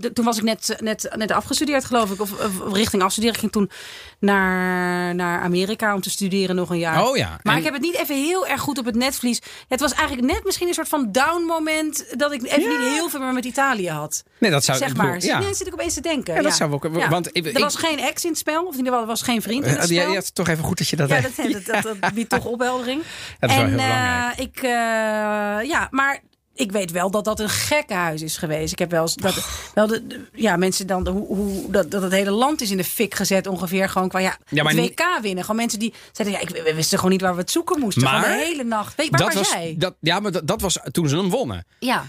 [0.00, 2.20] de- toen was ik net, net, net afgestudeerd, geloof ik.
[2.20, 3.34] Of, of richting afstuderen.
[3.34, 3.70] Ik ging toen
[4.18, 7.08] naar, naar Amerika om te studeren nog een jaar.
[7.08, 7.38] Oh ja.
[7.42, 9.40] Maar En- ik heb het niet even heel erg goed op het netvlies.
[9.68, 12.04] Het was eigenlijk net misschien een soort van down moment.
[12.18, 12.68] Dat ik even Ja.
[12.68, 14.22] niet heel veel meer met Italië had.
[14.38, 15.12] Nee, dat zou zeg ik maar.
[15.12, 15.38] bedoel, ja.
[15.38, 16.34] Nee, zit ik opeens te denken.
[16.34, 18.62] Ja, dat zou ook- want ik- er ik- was geen ex in het spel.
[18.64, 19.95] Of in ieder geval, er was geen vriend in het Eh, spel.
[20.02, 21.32] Ja, ja, het is toch even goed dat je dat Ja, dat,
[21.64, 23.02] dat, dat, dat biedt toch opheldering.
[23.40, 24.36] dat is wel en heel belangrijk.
[24.38, 26.20] eh, ik, eh, ja, maar
[26.54, 28.72] ik weet wel dat dat een gekkenhuis is geweest.
[28.72, 31.90] Ik heb wel eens dat, wel de, de- ja, mensen dan, de- hoe, hoe, dat,
[31.90, 33.88] dat het hele land is in de fik gezet ongeveer.
[33.88, 35.42] Gewoon qua ja, Ja, maar het niet- WK winnen.
[35.44, 38.02] Gewoon mensen die zeiden, ja, ik, we wisten gewoon niet waar we het zoeken moesten.
[38.02, 38.94] Maar Gewoon de hele nacht.
[38.96, 39.74] Weet, waar dat was, was, jij?
[39.78, 41.66] dat, ja, maar dat, dat was toen ze hem wonnen.
[41.78, 42.04] ja.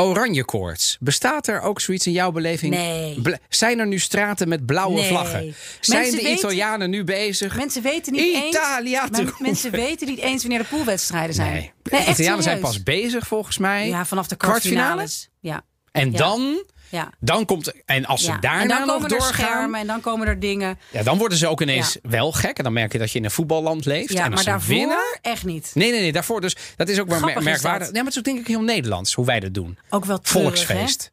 [0.00, 0.96] Oranje koorts.
[1.00, 2.74] Bestaat er ook zoiets in jouw beleving?
[2.74, 3.22] Nee.
[3.48, 5.08] Zijn er nu straten met blauwe Nee.
[5.08, 5.54] vlaggen?
[5.80, 7.56] Zijn Mensen de weten- Italianen nu bezig?
[7.56, 8.46] Mensen weten niet eens.
[8.56, 9.42] Italia te roepen.
[9.42, 11.52] mensen weten niet eens wanneer de poolwedstrijden zijn.
[11.52, 11.72] Nee.
[11.82, 13.88] Nee, de Italianen zijn pas bezig volgens mij.
[13.88, 14.94] Ja, vanaf de Kwartfinale?
[14.94, 15.28] kwartfinales.
[15.40, 16.16] Ja, En Ja.
[16.18, 17.10] dan, ja.
[17.20, 17.72] dan komt...
[17.84, 19.34] En als ze daarna en dan nog komen er doorgaan...
[19.34, 20.78] schermen en dan komen er dingen.
[20.90, 22.58] Ja, dan worden ze ook ineens wel gek.
[22.58, 24.12] En dan merk je dat je in een voetballand leeft.
[24.12, 25.18] Ja, en maar ze daarvoor winnen...
[25.22, 25.70] echt niet.
[25.74, 26.40] Nee, nee, nee, daarvoor.
[26.40, 27.86] Dus dat is ook wel merkwaardig.
[27.86, 29.78] Ja, maar het is ook denk ik heel Nederlands hoe wij dat doen.
[29.88, 31.12] Ook wel treurig, Volksfeest.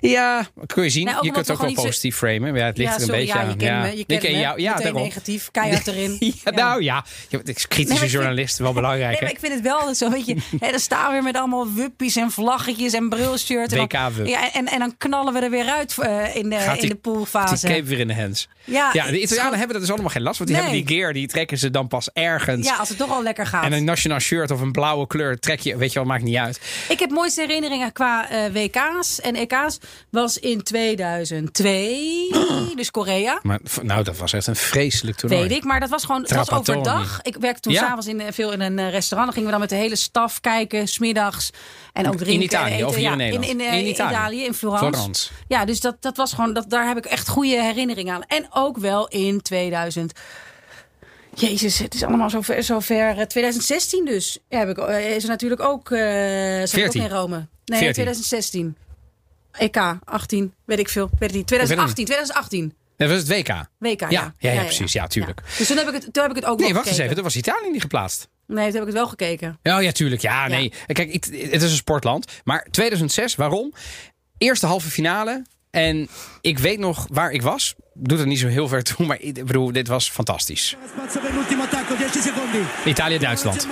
[0.00, 1.16] Ja, kun je zien.
[1.16, 2.54] Ook je kunt ook wel zo- positief framen.
[2.54, 3.56] Ja, het ligt Ja, er een sorry, beetje ja, je aan.
[3.56, 3.80] kent ja.
[3.82, 3.96] me.
[3.96, 4.60] Je kent ken jou.
[4.60, 5.02] Ja, daarom.
[5.02, 6.16] negatief, keihard erin.
[6.44, 9.10] Ja, nou ja, kritische Nee, vind- journalist, wel belangrijk.
[9.12, 11.36] Nee, maar ik vind het wel zo, weet je, hè, dan staan we weer met
[11.36, 13.74] allemaal wuppies en vlaggetjes en brilshirts.
[13.74, 14.26] En dan-.
[14.26, 16.80] Ja, en, en dan knallen we er weer uit eh, in de, Gaat in die-
[16.80, 17.66] de Die poolfase.
[17.66, 18.48] cape weer in de hands.
[18.64, 20.46] Ja, Ja, de Italianen hebben er dus allemaal geen last van.
[20.46, 20.64] Die Nee.
[20.64, 22.66] hebben die gear, die trekken ze dan pas ergens.
[22.66, 23.64] Ja, als het toch al lekker gaat.
[23.64, 26.36] En een nationaal shirt of een blauwe kleur trek je, weet je wel, maakt niet
[26.36, 26.60] uit.
[26.88, 29.36] Ik heb mooiste herinneringen qua eh, WK's en
[30.10, 32.30] Was in 2002,
[32.76, 33.38] dus Korea.
[33.42, 35.42] Maar nou, dat was echt een vreselijk toernooi.
[35.48, 37.20] Weet ik, maar dat was gewoon het was overdag.
[37.22, 37.80] Ik werkte toen Ja.
[37.80, 39.32] s'avonds in, eh, veel in een eh, restaurant.
[39.34, 41.50] Dan gingen we dan met de hele staf kijken, smiddags.
[41.92, 42.44] En ook drinken.
[42.44, 42.86] Italië en eten.
[42.88, 43.50] of hier in Nederland?
[43.50, 44.44] In, in, eh, In Italië.
[44.44, 44.92] in Florence.
[44.92, 45.30] Florence.
[45.48, 48.22] Ja, dus dat, dat was gewoon, dat, daar heb ik echt goede herinneringen aan.
[48.26, 50.12] En ook wel in 2000.
[51.36, 52.62] Jezus, het is allemaal zo ver.
[52.62, 54.38] Zo ver eh, 2016 dus.
[54.48, 55.90] Ja, heb ik, eh, is er natuurlijk ook.
[55.90, 55.98] eh
[56.58, 57.02] zat ook 14.
[57.02, 57.46] in Rome.
[57.64, 57.92] Nee, 14.
[57.92, 58.76] 2016.
[59.58, 61.10] EK, 18, weet ik veel.
[61.18, 61.46] Weet het niet.
[61.46, 62.74] 2018, 2018.
[62.96, 63.66] Dat was het WK.
[63.78, 64.08] WK, ja.
[64.10, 64.92] Ja, ja, ja, precies.
[64.92, 65.42] Ja, tuurlijk.
[65.58, 67.14] Dus toen heb ik het, toen heb ik het ook Nee, nog wacht eens even.
[67.14, 68.28] Dat was Italië niet geplaatst.
[68.46, 69.58] Nee, toen heb ik het wel gekeken.
[69.62, 70.22] Ja, ja, tuurlijk.
[70.22, 70.72] Ja, nee.
[70.86, 72.26] Kijk, het het is een sportland.
[72.44, 73.72] Maar 2006, waarom?
[74.38, 75.42] Eerste halve finale.
[75.70, 76.08] En
[76.40, 77.74] ik weet nog waar ik was.
[77.94, 80.76] Doet er niet zo heel ver toe, maar ik bedoel, dit was fantastisch.
[80.96, 82.58] Spazio per l'ultimo attacco, 10 secondi.
[82.84, 83.66] Italië-Duitsland.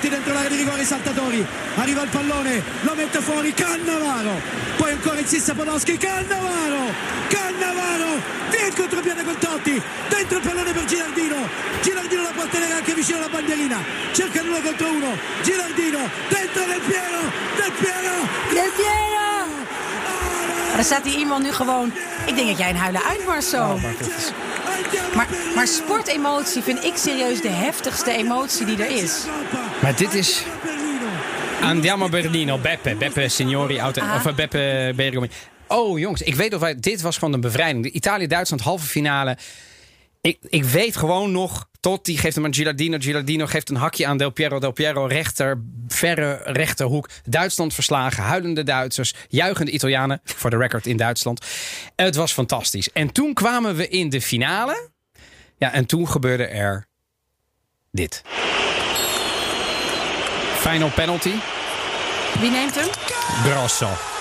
[0.00, 1.46] Tutti dentro l'area di rigore, i saltatori.
[1.74, 4.40] Arriva il pallone, lo mette fuori Cannavaro.
[4.78, 6.90] Poi ancora insiste Podolski, Cannavaro.
[7.28, 8.08] Cannavaro.
[8.48, 9.82] Via il contropiede con Totti.
[10.08, 11.36] Dentro il pallone per Gilardino.
[11.82, 13.76] Gilardino la può tenere anche vicino alla bandierina.
[14.12, 15.18] Cerca l'uno contro uno.
[15.42, 15.98] Gilardino.
[16.28, 17.20] Dentro Del Piero.
[17.56, 18.14] Del Piero.
[18.54, 19.08] Del Piero!
[20.70, 21.92] Maar er staat hier iemand nu gewoon...
[22.26, 23.78] Ik denk dat jij een huilen uitmars zo.
[25.14, 29.24] Maar, maar sportemotie vind ik serieus de heftigste emotie die er is.
[29.82, 30.42] Maar dit is
[31.62, 32.94] Andiamo Berlino, Beppe.
[32.94, 34.14] Beppe Signori, auto, Ah.
[34.14, 35.30] of eh, Beppe Bergomi.
[35.66, 37.82] Oh jongens, ik weet of wij, dit was gewoon een bevrijding.
[37.84, 39.36] De Italië-Duitsland halve finale.
[40.20, 42.96] Ik, ik weet gewoon nog, tot die geeft hem aan Gilardino.
[43.00, 44.58] Gilardino geeft een hakje aan Del Piero.
[44.58, 47.08] Del Piero rechter, verre rechterhoek.
[47.24, 50.20] Duitsland verslagen, huilende Duitsers, juichende Italianen.
[50.24, 51.46] Voor de record in Duitsland.
[51.96, 52.92] Het was fantastisch.
[52.92, 54.88] En toen kwamen we in de finale.
[55.58, 56.86] Ja, en toen gebeurde er
[57.90, 58.22] dit.
[60.56, 61.32] Final penalty.
[62.40, 62.88] Wie neemt hem?
[63.44, 64.19] Grosso.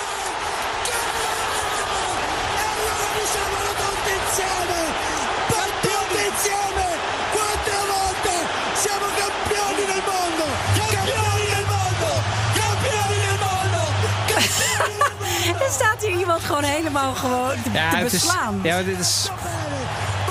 [16.20, 18.60] Iemand gewoon helemaal gewoon te, te het is, beslaan.
[18.64, 19.30] ja, dit is.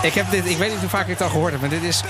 [0.03, 1.83] Ik, heb dit, ik weet niet hoe vaak ik het al gehoord heb, maar dit
[1.83, 2.01] is.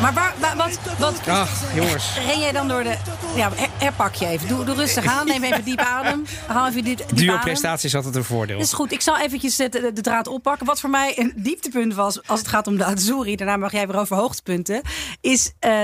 [0.00, 2.14] Maar waar, waar- wat, wat Ach, jongens.
[2.26, 2.96] ren jij dan door de...
[3.34, 4.48] Ja, her- herpak je even.
[4.48, 5.26] Doe, doe rustig aan.
[5.26, 6.24] Neem even diep adem.
[6.46, 7.44] Haal even diep, diep Duo adem.
[7.44, 8.56] prestatie is altijd een voordeel.
[8.58, 8.92] Dat is goed.
[8.92, 10.66] Ik zal eventjes de, de, de draad oppakken.
[10.66, 13.36] Wat voor mij een dieptepunt was als het gaat om de Azzurri.
[13.36, 14.82] Daarna mag jij weer over hoogtepunten.
[15.20, 15.78] Is eh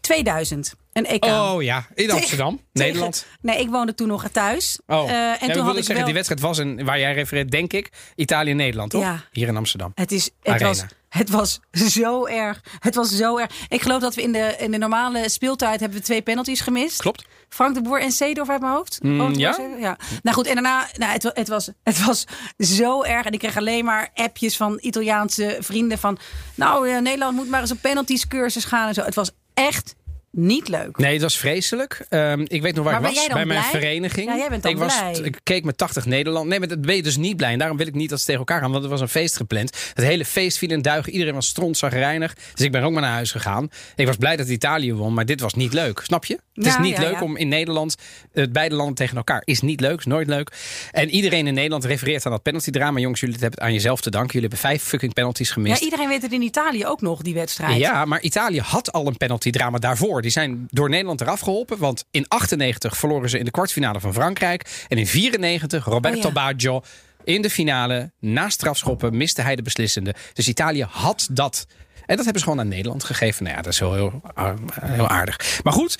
[0.00, 0.74] 2000.
[0.92, 1.24] Een EK.
[1.24, 3.26] Oh ja, in Amsterdam, Tegen- Nederland.
[3.40, 4.78] Nee, ik woonde toen nog thuis.
[4.86, 6.04] Oh, Eh, en ik toen wilde had ik zeggen, wel...
[6.04, 9.02] die wedstrijd was, een, waar jij refereert, denk ik, Italië-Nederland, toch?
[9.02, 9.24] Ja.
[9.32, 9.92] Hier in Amsterdam.
[9.94, 10.68] Het, is, het, Arena.
[10.68, 12.60] was, het was zo erg.
[12.78, 13.50] Het was zo erg.
[13.68, 17.00] Ik geloof dat we in de, in de normale speeltijd hebben we twee penalties gemist.
[17.00, 17.24] Klopt.
[17.48, 18.98] Frank de Boer en Seedorf uit mijn hoofd.
[19.02, 19.56] Mm, Oh, ja?
[19.78, 19.96] ja.
[20.22, 22.24] Nou goed, en daarna, nou, het, het, was, het was
[22.58, 23.26] zo erg.
[23.26, 26.18] En ik kreeg alleen maar appjes van Italiaanse vrienden van...
[26.54, 29.02] Nou, eh, Nederland moet maar eens op penalties cursus gaan en zo.
[29.02, 29.94] Het was echt
[30.38, 30.96] niet leuk.
[30.96, 32.06] Nee, het was vreselijk.
[32.08, 33.28] Ehm, ik weet nog waar Maar ik was.
[33.28, 34.28] Bij mijn vereniging.
[34.28, 36.48] Ja, jij bent dan ik, was, ik keek met 80 Nederland.
[36.48, 37.52] Nee, maar dat ben je dus niet blij.
[37.52, 38.70] En daarom wil ik niet dat ze tegen elkaar gaan.
[38.70, 39.76] Want er was een feest gepland.
[39.94, 41.12] Het hele feest viel in duigen.
[41.12, 42.34] Iedereen was strontzagrijnig.
[42.54, 43.68] Dus ik ben ook maar naar huis gegaan.
[43.96, 45.14] Ik was blij dat Italië won.
[45.14, 46.00] Maar dit was niet leuk.
[46.04, 46.38] Snap je?
[46.58, 47.20] Het is Ja, niet ja, leuk ja.
[47.20, 47.96] om in Nederland...
[48.32, 49.42] eh, beide landen tegen elkaar.
[49.44, 49.98] Is niet leuk.
[49.98, 50.52] Is nooit leuk.
[50.90, 52.98] En iedereen in Nederland refereert aan dat penalty-drama.
[53.00, 54.32] Jongens, jullie hebben het aan jezelf te danken.
[54.32, 55.82] Jullie hebben vijf fucking penalties Ja, gemist.
[55.82, 57.76] iedereen weet het in Italië ook nog, die wedstrijd.
[57.78, 60.22] Ja, maar Italië had al een penalty-drama daarvoor.
[60.22, 61.78] Die zijn door Nederland eraf geholpen.
[61.78, 64.84] Want in 98 verloren ze in de kwartfinale van Frankrijk.
[64.88, 66.30] En in 94 Roberto Oh ja.
[66.32, 66.82] Baggio
[67.24, 68.12] in de finale.
[68.20, 70.14] Na strafschoppen miste hij de beslissende.
[70.32, 71.66] Dus Italië had dat.
[72.08, 73.44] En dat hebben ze gewoon aan Nederland gegeven.
[73.44, 75.60] Nou ja, dat is heel, heel, ah, heel aardig.
[75.62, 75.98] Maar goed.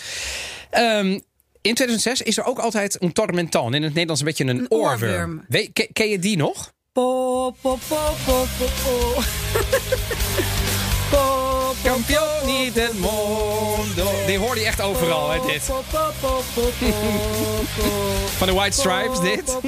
[0.71, 1.07] ehm,
[1.61, 3.75] in 2006 is er ook altijd een tormenton.
[3.75, 5.45] In het Nederlands een beetje een, Een oorworm.
[5.73, 6.73] ken, ken je die nog?
[6.93, 9.15] Po, po, po, po, po, po.
[11.11, 11.48] Po, po,
[11.85, 14.11] Campioni del mondo.
[14.27, 15.63] Die hoorde je echt overal, hè, dit.
[18.37, 19.59] Van de White Stripes, dit.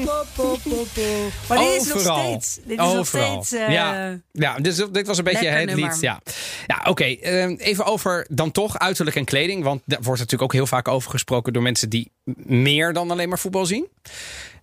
[1.48, 2.18] Maar dit is nog Overal.
[2.18, 2.54] steeds.
[2.54, 3.44] Dit is nog Overal.
[3.44, 3.62] steeds.
[3.62, 5.90] eh, ja, ja dus dit was een beetje het nummer.
[5.90, 6.00] lied.
[6.00, 6.20] Ja,
[6.66, 7.04] ja oké.
[7.04, 9.64] eh, even over dan toch uiterlijk en kleding.
[9.64, 12.10] Want daar wordt natuurlijk ook heel vaak over gesproken door mensen die
[12.44, 13.88] meer dan alleen maar voetbal zien.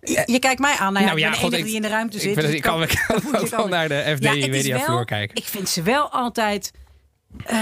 [0.00, 0.92] Je, je kijkt mij aan.
[0.92, 2.34] Nou ja, Nou ik ben de enige ik- die in de ruimte ik zit.
[2.34, 5.04] ben- dus ik kan- ik ook wel naar de FD Ja, het is mediavloer wel-
[5.04, 5.36] kijken.
[5.36, 6.70] Ik vind ze wel altijd...
[7.44, 7.58] eh,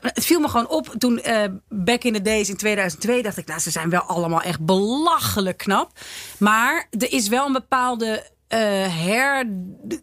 [0.00, 3.46] het viel me gewoon op toen eh, back in the days in 2002 dacht ik,
[3.46, 5.90] nou ze zijn wel allemaal echt belachelijk knap.
[6.38, 9.46] Maar er is wel een bepaalde her,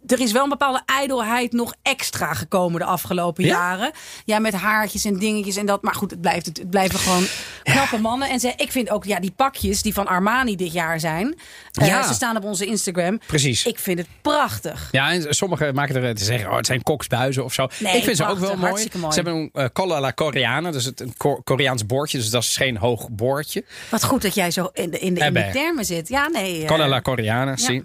[0.08, 3.50] er is wel een bepaalde ijdelheid nog extra gekomen de afgelopen Ja?
[3.50, 3.92] jaren.
[4.26, 5.82] Ja, met haartjes en dingetjes en dat.
[5.82, 7.26] Maar goed, het, blijft, het, het blijven gewoon
[7.64, 8.30] knappe mannen.
[8.30, 11.36] En ze, ik vind ook ja, die pakjes die van Armani dit jaar zijn.
[11.72, 12.08] eh, Ja.
[12.08, 13.20] Ze staan op onze Instagram.
[13.26, 13.66] Precies.
[13.66, 14.88] Ik vind het prachtig.
[14.92, 17.68] Ja, en sommigen maken er te zeggen, oh, het zijn koksbuizen of zo.
[17.80, 18.82] Nee, ik vind ze ook wel mooi.
[18.92, 22.18] Ze hebben een colla alla Coreana, dus het, een Ko- Koreaans boordje.
[22.18, 23.64] Dus dat is geen hoog boordje.
[23.90, 26.08] Wat goed dat jij zo in de, in de, in de termen zit.
[26.10, 26.62] Ja, nee.
[26.62, 27.84] eh, Colla Coreana, sì.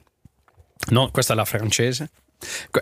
[0.90, 2.08] Non, questa la francese.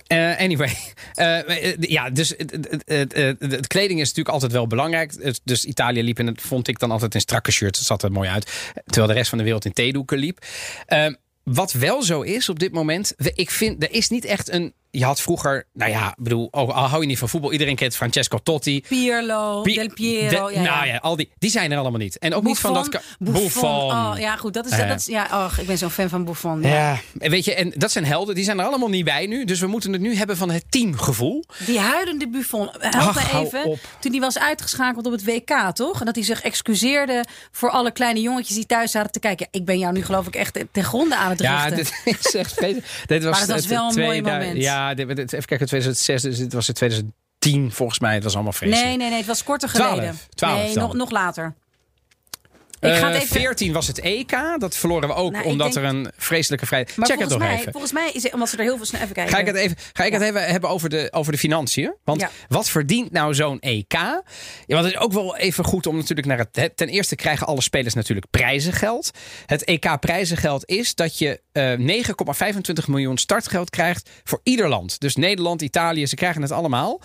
[0.06, 0.76] Eh, anyway,
[1.14, 5.12] Eh, eh, ja, dus het, kleding is natuurlijk altijd wel belangrijk.
[5.22, 7.78] Het- Dus Italië liep in het, vond ik dan altijd in strakke shirts.
[7.78, 8.70] Het zat er mooi uit.
[8.84, 10.38] Terwijl de rest van de wereld in theedoeken liep.
[10.86, 11.06] Eh,
[11.42, 14.72] wat wel zo is op dit moment, ik vind, er is niet echt een.
[14.90, 17.96] Je had vroeger, nou ja, bedoel, oh, al hou je niet van voetbal, iedereen kent
[17.96, 18.80] Francesco Totti.
[18.88, 20.46] Pirlo, Pi- Del Piero.
[20.46, 20.84] de- ja, nou ja.
[20.84, 22.18] ja, al die, die zijn er allemaal niet.
[22.18, 23.00] En ook niet van dat.
[23.18, 23.70] Buffon.
[23.70, 24.54] Oh, ja, goed.
[24.54, 24.86] Dat is, Ja.
[24.86, 26.62] dat is, ja, oh, ik ben zo'n fan van Buffon.
[26.62, 26.68] Ja.
[26.68, 29.44] Ja, en weet je, en dat zijn helden, die zijn er allemaal niet bij nu.
[29.44, 31.44] Dus we moeten het nu hebben van het teamgevoel.
[31.66, 32.68] Die huilende Buffon.
[32.78, 33.78] Help Ach, me hou even.
[34.00, 36.00] Toen die was uitgeschakeld op het WK, toch?
[36.00, 39.46] En dat hij zich excuseerde voor alle kleine jongetjes die thuis zaten te kijken.
[39.50, 41.94] Ja, ik ben jou nu geloof ik echt ten gronde aan het Ja, richten.
[42.04, 42.60] dit is echt.
[43.06, 44.56] Dit was Maar het was wel een mooi moment.
[44.62, 48.14] Ja, dit, dit- even kijken, 2006, dus dit was in 2010 volgens mij.
[48.14, 48.86] Het was allemaal vreselijk.
[48.86, 49.18] Nee, nee, nee.
[49.18, 50.18] Het was korter geleden.
[50.34, 50.82] Twaalf nee, dan.
[50.82, 51.54] nog, nog later.
[52.80, 53.40] Ik ga het Eh, even...
[53.40, 54.36] 14 was het EK.
[54.58, 56.96] Dat verloren we ook Nou, omdat denk- er een vreselijke vrijheid...
[56.96, 57.72] Maar Check het nog mij, even.
[57.72, 59.32] volgens mij is het, omdat ze er heel veel snel even kijken.
[59.34, 61.94] Ga ik het even, ga ik het even hebben over de, over de financiën?
[62.04, 62.30] Want Ja.
[62.48, 63.92] wat verdient nou zo'n EK?
[63.92, 64.22] Ja,
[64.66, 66.76] want het is ook wel even goed om natuurlijk naar het.
[66.76, 69.10] Ten eerste krijgen alle spelers natuurlijk prijzengeld.
[69.46, 71.72] Het EK prijzengeld is dat je eh
[72.82, 75.00] 9,25 miljoen startgeld krijgt voor ieder land.
[75.00, 77.00] Dus Nederland, Italië, ze krijgen het allemaal.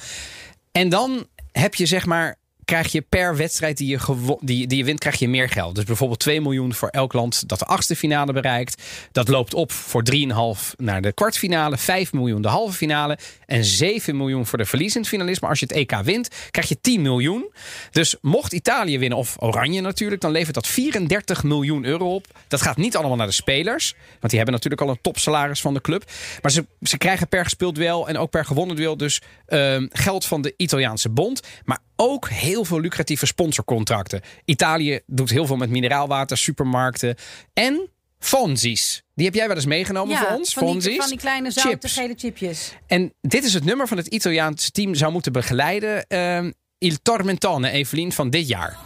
[0.71, 2.35] En dan heb je zeg maar.
[2.65, 5.75] Krijg je per wedstrijd die je, die, die je wint, krijg je meer geld.
[5.75, 8.81] Dus bijvoorbeeld 2 miljoen voor elk land dat de achtste finale bereikt.
[9.11, 11.77] Dat loopt op voor 3,5 naar de kwartfinale.
[11.77, 13.17] 5 miljoen de halve finale.
[13.45, 15.41] En 7 miljoen voor de verliezend finalist.
[15.41, 17.51] Maar als je het EK wint, krijg je 10 miljoen.
[17.91, 22.25] Dus mocht Italië winnen, of Oranje natuurlijk, dan levert dat 34 miljoen euro op.
[22.47, 23.93] Dat gaat niet allemaal naar de spelers.
[24.09, 26.11] Want die hebben natuurlijk al een topsalaris van de club.
[26.41, 30.25] Maar ze, ze krijgen per gespeeld duel en ook per gewonnen duel dus ehm, geld
[30.25, 31.41] van de Italiaanse bond.
[31.63, 34.21] Maar ook heel veel lucratieve sponsorcontracten.
[34.45, 37.15] Italië doet heel veel met mineraalwater, supermarkten
[37.53, 39.03] en fonzies.
[39.13, 40.53] Die heb jij wel eens meegenomen voor ons?
[40.53, 41.93] van die, van die kleine zoute Chips.
[41.93, 42.71] gele chipjes.
[42.87, 46.07] En dit is het nummer van het Italiaanse team zou moeten begeleiden.
[46.07, 48.77] ehm, Il Tormentone, Evelien, van dit jaar.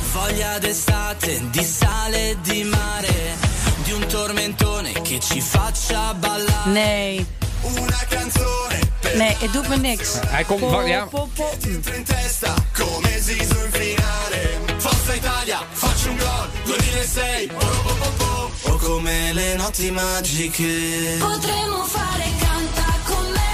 [0.00, 3.34] Voglia d'estate, di sale di mare,
[3.84, 6.70] di un tormentone che ci faccia ballare.
[6.72, 7.26] Nee.
[7.62, 10.08] Una canzone per Nee, het doet me niks.
[10.26, 10.60] Hij komt...
[10.60, 11.50] Po, ja, po, po.
[11.66, 18.72] in testa come Zizou in finale Forza Italia, faccio un gol 2006 oh, oh, oh.
[18.72, 23.52] O come le notti magiche Potremmo fare canta con me,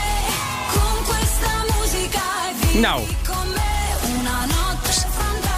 [0.73, 2.23] con questa musica
[2.73, 3.26] e Nou.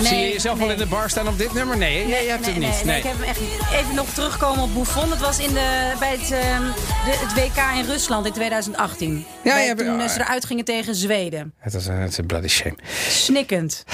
[0.01, 1.77] Zie je jezelf wel in de bar staan op dit nummer?
[1.77, 2.19] Nee, hè?
[2.19, 2.75] je hebt nee, het niet.
[2.75, 3.51] Nee, nee, ik heb hem echt niet.
[3.73, 5.11] Even nog terugkomen op Buffon.
[5.11, 6.63] Het was in de, bij het, ehm,
[7.05, 9.17] de, het WK in Rusland in 2018.
[9.17, 11.55] Ja, Bij- je hebt- toen eh, ze eruit gingen tegen Zweden.
[11.59, 12.77] Het is, een- het is een bloody shame.
[13.09, 13.85] Snikkend.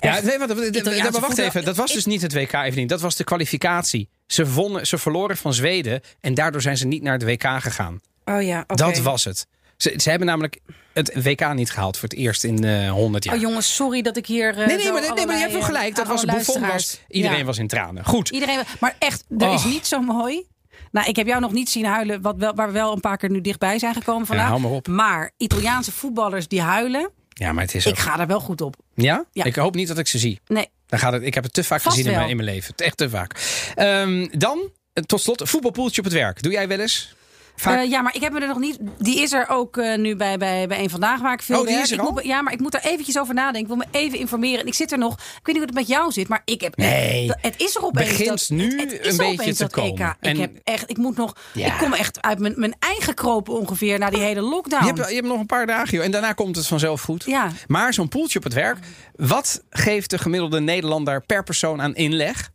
[0.00, 1.64] Ja, nee, wat, Italiaanse maar wacht voetbal- even.
[1.64, 2.88] Dat was dus niet het WK even niet.
[2.88, 4.08] Dat was de kwalificatie.
[4.26, 8.00] Ze, wonnen, ze verloren van Zweden en daardoor zijn ze niet naar het WK gegaan.
[8.24, 8.64] Oh ja.
[8.66, 9.46] Dat was het.
[9.76, 10.58] Ze, ze hebben namelijk
[10.98, 13.34] het WK niet gehaald voor het eerst in eh 100 jaar.
[13.34, 14.50] Oh jongens, sorry dat ik hier.
[14.58, 15.94] eh, nee, nee, maar, nee, maar je hebt wel gelijk.
[15.94, 16.66] Dat eh, was Buffon.
[16.66, 17.44] Was, iedereen Ja.
[17.44, 18.04] was in tranen.
[18.04, 18.28] Goed.
[18.28, 19.70] Iedereen, maar echt, er is Oh.
[19.70, 20.46] niet zo mooi.
[20.92, 23.16] Nou, ik heb jou nog niet zien huilen, wat wel, waar we wel een paar
[23.16, 24.48] keer nu dichtbij zijn gekomen vandaag.
[24.48, 24.86] hou maar op.
[24.88, 27.92] Maar Italiaanse voetballers die huilen, Ja, maar het is ook...
[27.92, 28.76] ik ga daar wel goed op.
[28.94, 29.24] Ja?
[29.32, 29.44] Ja.
[29.44, 30.40] Ik hoop niet dat ik ze zie.
[30.46, 32.48] Nee, Dan gaat het, ik heb het te vaak Vast gezien in mijn, in mijn
[32.48, 32.74] leven.
[32.76, 33.34] Echt te vaak.
[33.74, 36.42] Ehm, dan, eh, tot slot, voetbalpoeltje op het werk.
[36.42, 37.14] Doe jij wel eens?
[37.60, 37.78] Vaak?
[37.78, 38.78] Eh, ja, maar ik heb me er nog niet.
[38.98, 41.64] Die is er ook eh, nu bij, bij, bij een vandaag waar ik veel Oh,
[41.66, 41.84] die werk.
[41.86, 42.12] is er ik al?
[42.12, 43.60] moet, ja, maar ik moet er eventjes over nadenken.
[43.60, 44.60] Ik wil me even informeren.
[44.60, 45.12] En ik zit er nog.
[45.12, 46.76] Ik weet niet hoe het met jou zit, maar ik heb.
[46.76, 47.30] Nee.
[47.40, 48.08] het is er opeens.
[48.08, 49.92] Begint dat, nu het, het is een beetje te dat komen.
[49.92, 50.14] EK.
[50.20, 50.90] En- Ik heb echt.
[50.90, 51.36] Ik moet nog.
[51.54, 51.66] Ja.
[51.66, 54.84] Ik kom echt uit mijn, mijn eigen kropen ongeveer na die hele lockdown.
[54.86, 56.04] Je hebt, je hebt nog een paar dagen, joh.
[56.04, 57.24] En daarna komt het vanzelf goed.
[57.26, 57.50] Ja.
[57.66, 58.78] Maar zo'n poeltje op het werk.
[59.16, 62.50] Wat geeft de gemiddelde Nederlander per persoon aan inleg?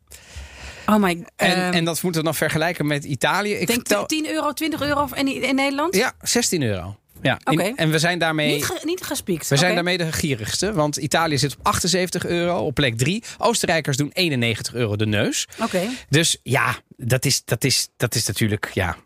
[0.86, 1.26] Oh my.
[1.36, 3.52] En, ehm, en dat moeten we dan vergelijken met Italië.
[3.54, 5.96] Ik denk vertel- 10 euro, 20 euro in, in Nederland.
[5.96, 6.98] Ja, 16 euro.
[7.22, 7.40] Ja.
[7.44, 7.78] in-.
[7.78, 8.54] En we zijn daarmee...
[8.54, 9.48] Niet, ge, niet gespiekt.
[9.48, 13.24] We zijn daarmee de gierigste, want Italië zit op 78 euro op plek 3.
[13.38, 15.48] Oostenrijkers doen 91 euro de neus.
[15.62, 15.90] Oké.
[16.10, 18.98] Dus ja, dat is, dat is, dat is natuurlijk, ja.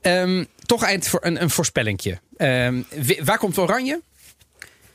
[0.00, 2.18] Ehm, toch eind voor een, een voorspellingje.
[2.36, 2.82] Ehm,
[3.24, 4.02] waar komt Oranje?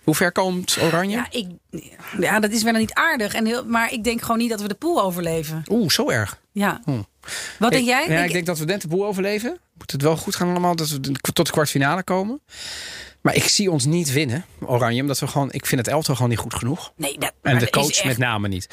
[0.04, 1.16] Hoe ver komt Oranje?
[1.16, 1.48] Ja, ik,
[2.20, 3.34] ja, dat is wel niet aardig.
[3.34, 5.64] En heel, maar ik denk gewoon niet dat we de pool overleven.
[5.70, 6.42] Oeh, zo erg.
[6.52, 6.82] Ja.
[7.60, 8.10] Wat denk Ik- jij?
[8.10, 9.58] Ja, ik denk dat we Dente Boel overleven.
[9.78, 11.00] Moet het wel goed gaan allemaal, dat we
[11.34, 12.42] tot de kwartfinale komen.
[13.22, 15.02] Maar ik zie ons niet winnen, Oranje.
[15.02, 16.94] Omdat we gewoon, ik vind het elftal gewoon niet goed genoeg.
[16.96, 18.68] Nee, dat, En de dat coach echt- met name niet.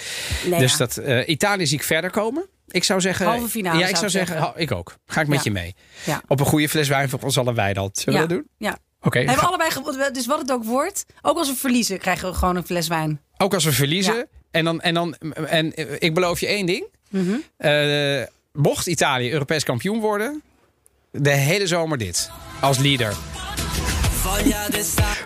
[0.47, 0.79] Nee, dus ja.
[0.79, 2.47] dat, eh, Italië zie ik verder komen.
[2.69, 3.27] Ik zou zeggen.
[3.27, 4.53] Halve finale Ja, ik zou zeggen.
[4.57, 4.95] ik ook.
[5.07, 5.45] Ga ik met Ja.
[5.45, 5.75] je mee.
[6.05, 6.23] Ja.
[6.27, 7.91] Op een goede fles wijn voor ons allebei dan.
[7.93, 8.49] Zullen we dat doen?
[8.59, 8.79] Ja.
[9.03, 9.19] Oké.
[9.21, 11.05] We hebben ga- allebei dus wat het ook wordt.
[11.23, 13.21] Ook als we verliezen, krijgen we gewoon een fles wijn.
[13.37, 14.15] Ook als we verliezen.
[14.17, 14.25] Ja.
[14.51, 15.15] En, dan, en, dan,
[15.49, 16.85] en eh, ik beloof je één ding.
[17.09, 17.35] Mhm.
[17.57, 20.43] Eh, mocht Italië Europees kampioen worden.
[21.11, 22.31] De hele zomer dit.
[22.61, 23.15] Als leader.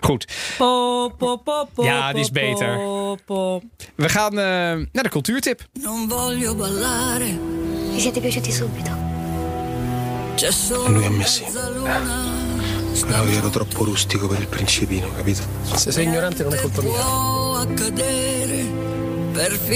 [0.01, 0.27] Goed.
[0.59, 2.77] Po, po, po, po, Ja, die is beter.
[2.77, 3.63] po, po.
[3.95, 4.45] We gaan eh,
[4.93, 5.67] naar de cultuurtip.
[5.73, 7.39] Non voglio ballare
[7.93, 8.91] Vi siete piaciuti subito.
[10.89, 11.09] Lui
[13.01, 15.43] Però io ero troppo rustico per il principino, capito?
[15.75, 16.93] Se sei ignorante non è colpa mia.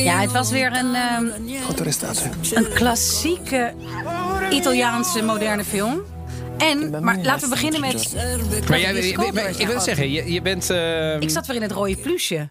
[0.03, 2.31] Ja, het was weer een, ehm, restate?
[2.55, 3.75] een klassieke
[4.51, 6.03] Italiaanse moderne film.
[6.59, 8.15] En, maar laten we beginnen met...
[8.69, 8.95] Maar, jij,
[9.59, 10.71] ik wil zeggen, je, je bent.
[10.71, 12.51] eh, Ik zat weer in het rode plusje.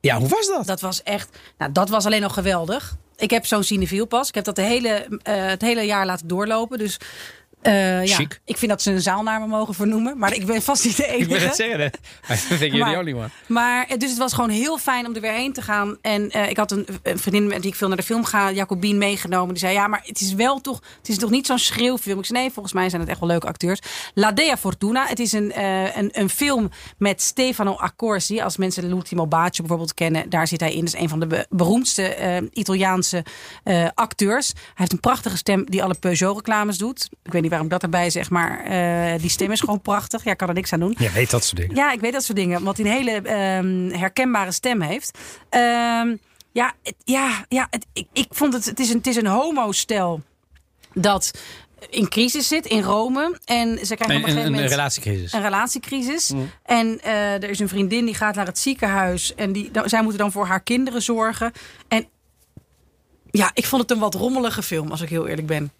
[0.00, 0.66] Ja, hoe was dat?
[0.66, 1.28] Dat was echt...
[1.58, 2.96] Nou, dat was alleen al geweldig.
[3.16, 4.28] Ik heb zo'n cinefiel pas.
[4.28, 6.78] Ik heb dat de hele, eh, het hele jaar laten doorlopen.
[6.78, 6.98] Dus
[7.62, 10.18] eh, ja, ik vind dat ze een zaal naar me mogen vernoemen.
[10.18, 11.22] Maar ik ben vast niet de enige.
[11.22, 11.80] Ik wil het zeggen.
[11.80, 11.86] hè.
[12.34, 13.28] I think you're the only one.
[13.46, 15.96] Maar eh, dus het was gewoon heel fijn om er weer heen te gaan.
[16.00, 18.52] En eh, ik had een, een vriendin met wie ik veel naar de film ga,
[18.52, 19.48] Jacobien, meegenomen.
[19.48, 22.18] Die zei: Ja, maar het is wel toch, het is toch niet zo'n schreeuwfilm.
[22.18, 23.80] Ik zei: Nee, volgens mij zijn het echt wel leuke acteurs.
[24.14, 25.06] La Dea Fortuna.
[25.06, 25.62] Het is een,
[25.98, 28.40] een, een film met Stefano Accorsi.
[28.40, 30.84] Als mensen L'Ultimo Bacio bijvoorbeeld kennen, daar zit hij in.
[30.84, 33.24] Dat is een van de be- beroemdste Italiaanse
[33.94, 34.52] acteurs.
[34.54, 37.08] Hij heeft een prachtige stem die alle Peugeot-reclames doet.
[37.22, 40.24] Ik weet niet waarom ik dat erbij zeg, maar eh, die stem is gewoon prachtig.
[40.24, 40.94] Ja, ik kan er niks aan doen.
[40.98, 41.76] Ja, weet dat soort dingen.
[41.76, 42.62] Ja, ik weet dat soort dingen.
[42.64, 45.18] Want hij een hele ehm, herkenbare stem heeft.
[45.48, 46.16] Ehm,
[46.52, 48.64] ja, het- ja, ja het, ik, ik vond het...
[48.64, 50.20] Het is een, het is een homo-stel
[50.94, 51.30] dat
[51.90, 53.38] in crisis zit in Rome.
[53.44, 54.70] En ze krijgen op Een, een een, gegeven een moment...
[54.70, 55.32] relatiecrisis.
[55.32, 56.32] Een relatiecrisis.
[56.64, 59.34] En eh, er is een vriendin die gaat naar het ziekenhuis.
[59.34, 61.52] En die, dan- zij moeten dan voor haar kinderen zorgen.
[61.88, 62.06] En
[63.30, 65.72] ja, ik vond het een wat rommelige film, als ik heel eerlijk ben.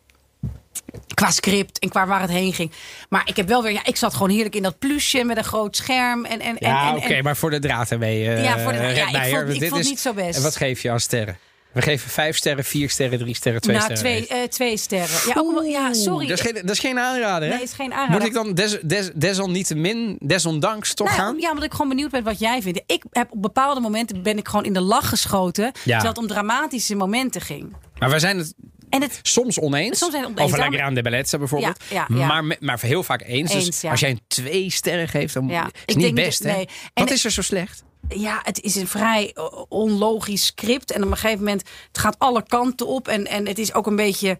[1.15, 2.71] Qua script en qua waar het heen ging.
[3.09, 5.45] Maar ik heb wel weer, ja, ik zat gewoon heerlijk in dat plusje met een
[5.45, 6.25] groot scherm.
[6.25, 8.29] En, en, Ja, oké, maar voor de draad ermee.
[8.29, 10.37] eh Ja, voor de- ja, ik vond- ik dit vond is- niet zo best.
[10.37, 11.37] En wat geef je aan sterren?
[11.73, 14.25] We geven vijf sterren, vier sterren, drie sterren, twee nou, sterren.
[14.27, 15.17] twee, eh, twee sterren.
[15.27, 16.27] Ja, ook ja sorry.
[16.27, 17.55] Dat is, geen, dat is geen aanrader, hè?
[17.55, 18.13] Nee, is geen aanrader.
[18.13, 21.37] Moet ik dan des, des, desalniettemin, desondanks toch Nou, gaan?
[21.39, 22.83] Ja, omdat ik gewoon benieuwd ben wat jij vindt.
[22.87, 25.73] Ik heb op bepaalde momenten ben ik gewoon in de lach geschoten.
[25.73, 27.77] Terwijl het om dramatische momenten ging.
[27.99, 28.55] Maar wij zijn het
[28.93, 29.99] En het, Soms oneens.
[29.99, 30.41] Soms zijn oneens.
[30.41, 31.85] Over La Grande Bellezza bijvoorbeeld.
[31.89, 32.27] Ja, ja, ja.
[32.27, 33.55] Maar, maar heel vaak eens.
[33.55, 36.43] Eens, dus als jij een twee sterren geeft, dan is het niet best.
[36.43, 36.69] nee.
[36.95, 37.85] Wat is er zo slecht?
[38.09, 39.35] ja, het is een vrij
[39.69, 40.93] onlogisch script.
[40.93, 43.09] En op een gegeven moment, het gaat alle kanten op.
[43.09, 44.39] En, en het is ook een beetje,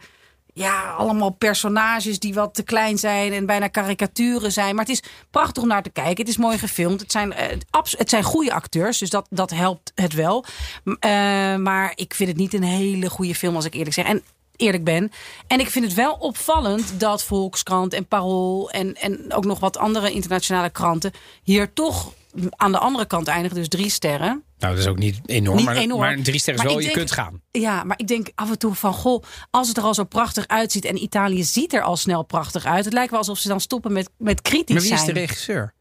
[0.53, 3.33] ja, allemaal personages die wat te klein zijn.
[3.33, 4.75] En bijna karikaturen zijn.
[4.75, 6.17] Maar het is prachtig om naar te kijken.
[6.17, 7.01] Het is mooi gefilmd.
[7.01, 7.59] Het zijn, eh,
[7.91, 10.45] het zijn goede acteurs, dus dat, dat helpt het wel.
[10.85, 11.11] Eh,
[11.57, 14.07] maar ik vind het niet een hele goede film, als ik eerlijk zeg.
[14.07, 14.23] En
[14.63, 15.13] eerlijk ben.
[15.47, 19.77] En ik vind het wel opvallend dat Volkskrant en Parool en, en ook nog wat
[19.77, 22.13] andere internationale kranten hier toch
[22.57, 23.57] aan de andere kant eindigen.
[23.57, 24.43] Dus drie sterren.
[24.59, 25.57] Nou, dat is ook niet enorm.
[25.57, 26.01] Niet maar, enorm.
[26.01, 27.41] maar drie sterren is wel, je kunt gaan.
[27.51, 30.47] Ja, maar ik denk af en toe van, goh, als het er al zo prachtig
[30.47, 32.85] uitziet en Italië ziet er al snel prachtig uit.
[32.85, 35.15] Het lijkt wel alsof ze dan stoppen met, met kritisch Maar wie is zijn.
[35.15, 35.75] de regisseur?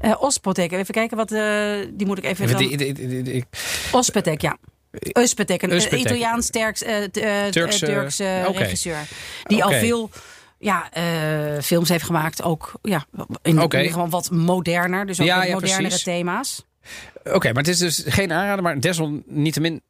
[0.00, 1.40] Eh, Ospetek, even kijken wat, eh,
[1.92, 2.44] die moet ik even...
[2.44, 3.42] Even dan-
[3.92, 4.56] Ospetek, ja.
[5.12, 5.98] Uspetek, een eh, Uspetek.
[5.98, 7.10] Italiaans sterks, eh, eh,
[7.50, 8.06] Turkse-
[8.52, 9.06] regisseur.
[9.42, 10.10] Die al veel
[10.58, 10.90] ja,
[11.62, 12.42] films heeft gemaakt.
[12.42, 13.04] Ook ja,
[13.42, 13.78] in, Oké.
[13.78, 15.06] in gewoon wat moderner.
[15.06, 16.02] Dus ook Ja, wat ja, modernere precies.
[16.02, 16.66] thema's.
[17.32, 19.82] Oké, maar het is dus geen aanrader, maar desalniettemin,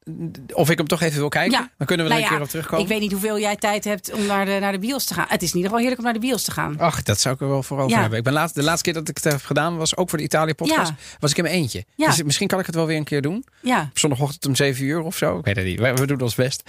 [0.55, 1.70] of ik hem toch even wil kijken, Ja.
[1.78, 2.84] dan kunnen we er Nou een ja, keer op terugkomen.
[2.84, 5.26] Ik weet niet hoeveel jij tijd hebt om naar de, naar de bios te gaan.
[5.28, 6.78] Het is in ieder geval heerlijk om naar de bios te gaan.
[6.78, 8.01] Ach, dat zou ik er wel voor over Ja.
[8.01, 8.18] hebben.
[8.18, 10.24] Ik ben laat, de laatste keer dat ik het heb gedaan was ook voor de
[10.24, 10.93] Italië-podcast.
[11.18, 11.84] Was ik in mijn eentje.
[11.97, 12.07] Ja.
[12.07, 13.45] Dus misschien kan ik het wel weer een keer doen.
[13.62, 13.86] Ja.
[13.91, 15.39] Op zondagochtend om 7 uur of zo.
[15.39, 15.78] Ik weet het niet.
[15.80, 16.62] We, we doen ons best.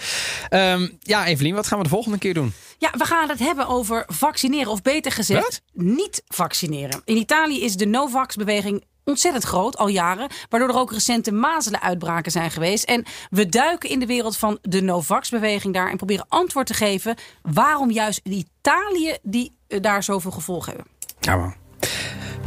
[0.50, 2.54] Ehm, ja, Evelien, wat gaan we de volgende keer doen?
[2.78, 4.72] Ja, we gaan het hebben over vaccineren.
[4.72, 7.02] Of beter gezegd, niet vaccineren.
[7.06, 10.30] In Italië is de no-vax-beweging ontzettend groot, al jaren.
[10.50, 12.84] Waardoor er ook recente mazelenuitbraken zijn geweest.
[12.84, 15.90] En we duiken in de wereld van de no-vax-beweging daar...
[15.90, 20.92] en proberen antwoord te geven waarom juist Italië die eh, daar zoveel gevolgen hebben.
[21.20, 21.54] Nou,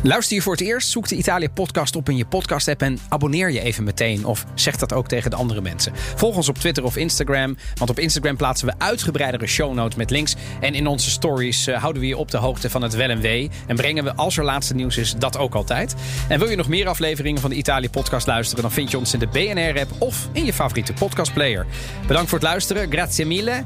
[0.05, 3.61] Luister je voor het eerst, zoek de Italië-podcast op in je podcast-app en abonneer je
[3.61, 4.25] even meteen.
[4.25, 5.93] Of zeg dat ook tegen de andere mensen.
[5.95, 10.11] Volg ons op Twitter of Instagram, want op Instagram plaatsen we uitgebreidere show notes met
[10.11, 10.35] links.
[10.61, 13.21] En in onze stories eh, houden we je op de hoogte van het wel en
[13.21, 13.51] wee.
[13.67, 15.95] En brengen we, als er laatste nieuws is, dat ook altijd.
[16.29, 19.19] En wil je nog meer afleveringen van de Italië-podcast luisteren, dan vind je ons in
[19.19, 21.67] de BNR-app of in je favoriete podcastplayer.
[22.07, 23.63] Bedankt voor het luisteren, grazie mille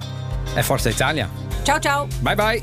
[0.54, 1.28] en Forza Italia.
[1.62, 2.06] Ciao, ciao.
[2.22, 2.62] Bye bye.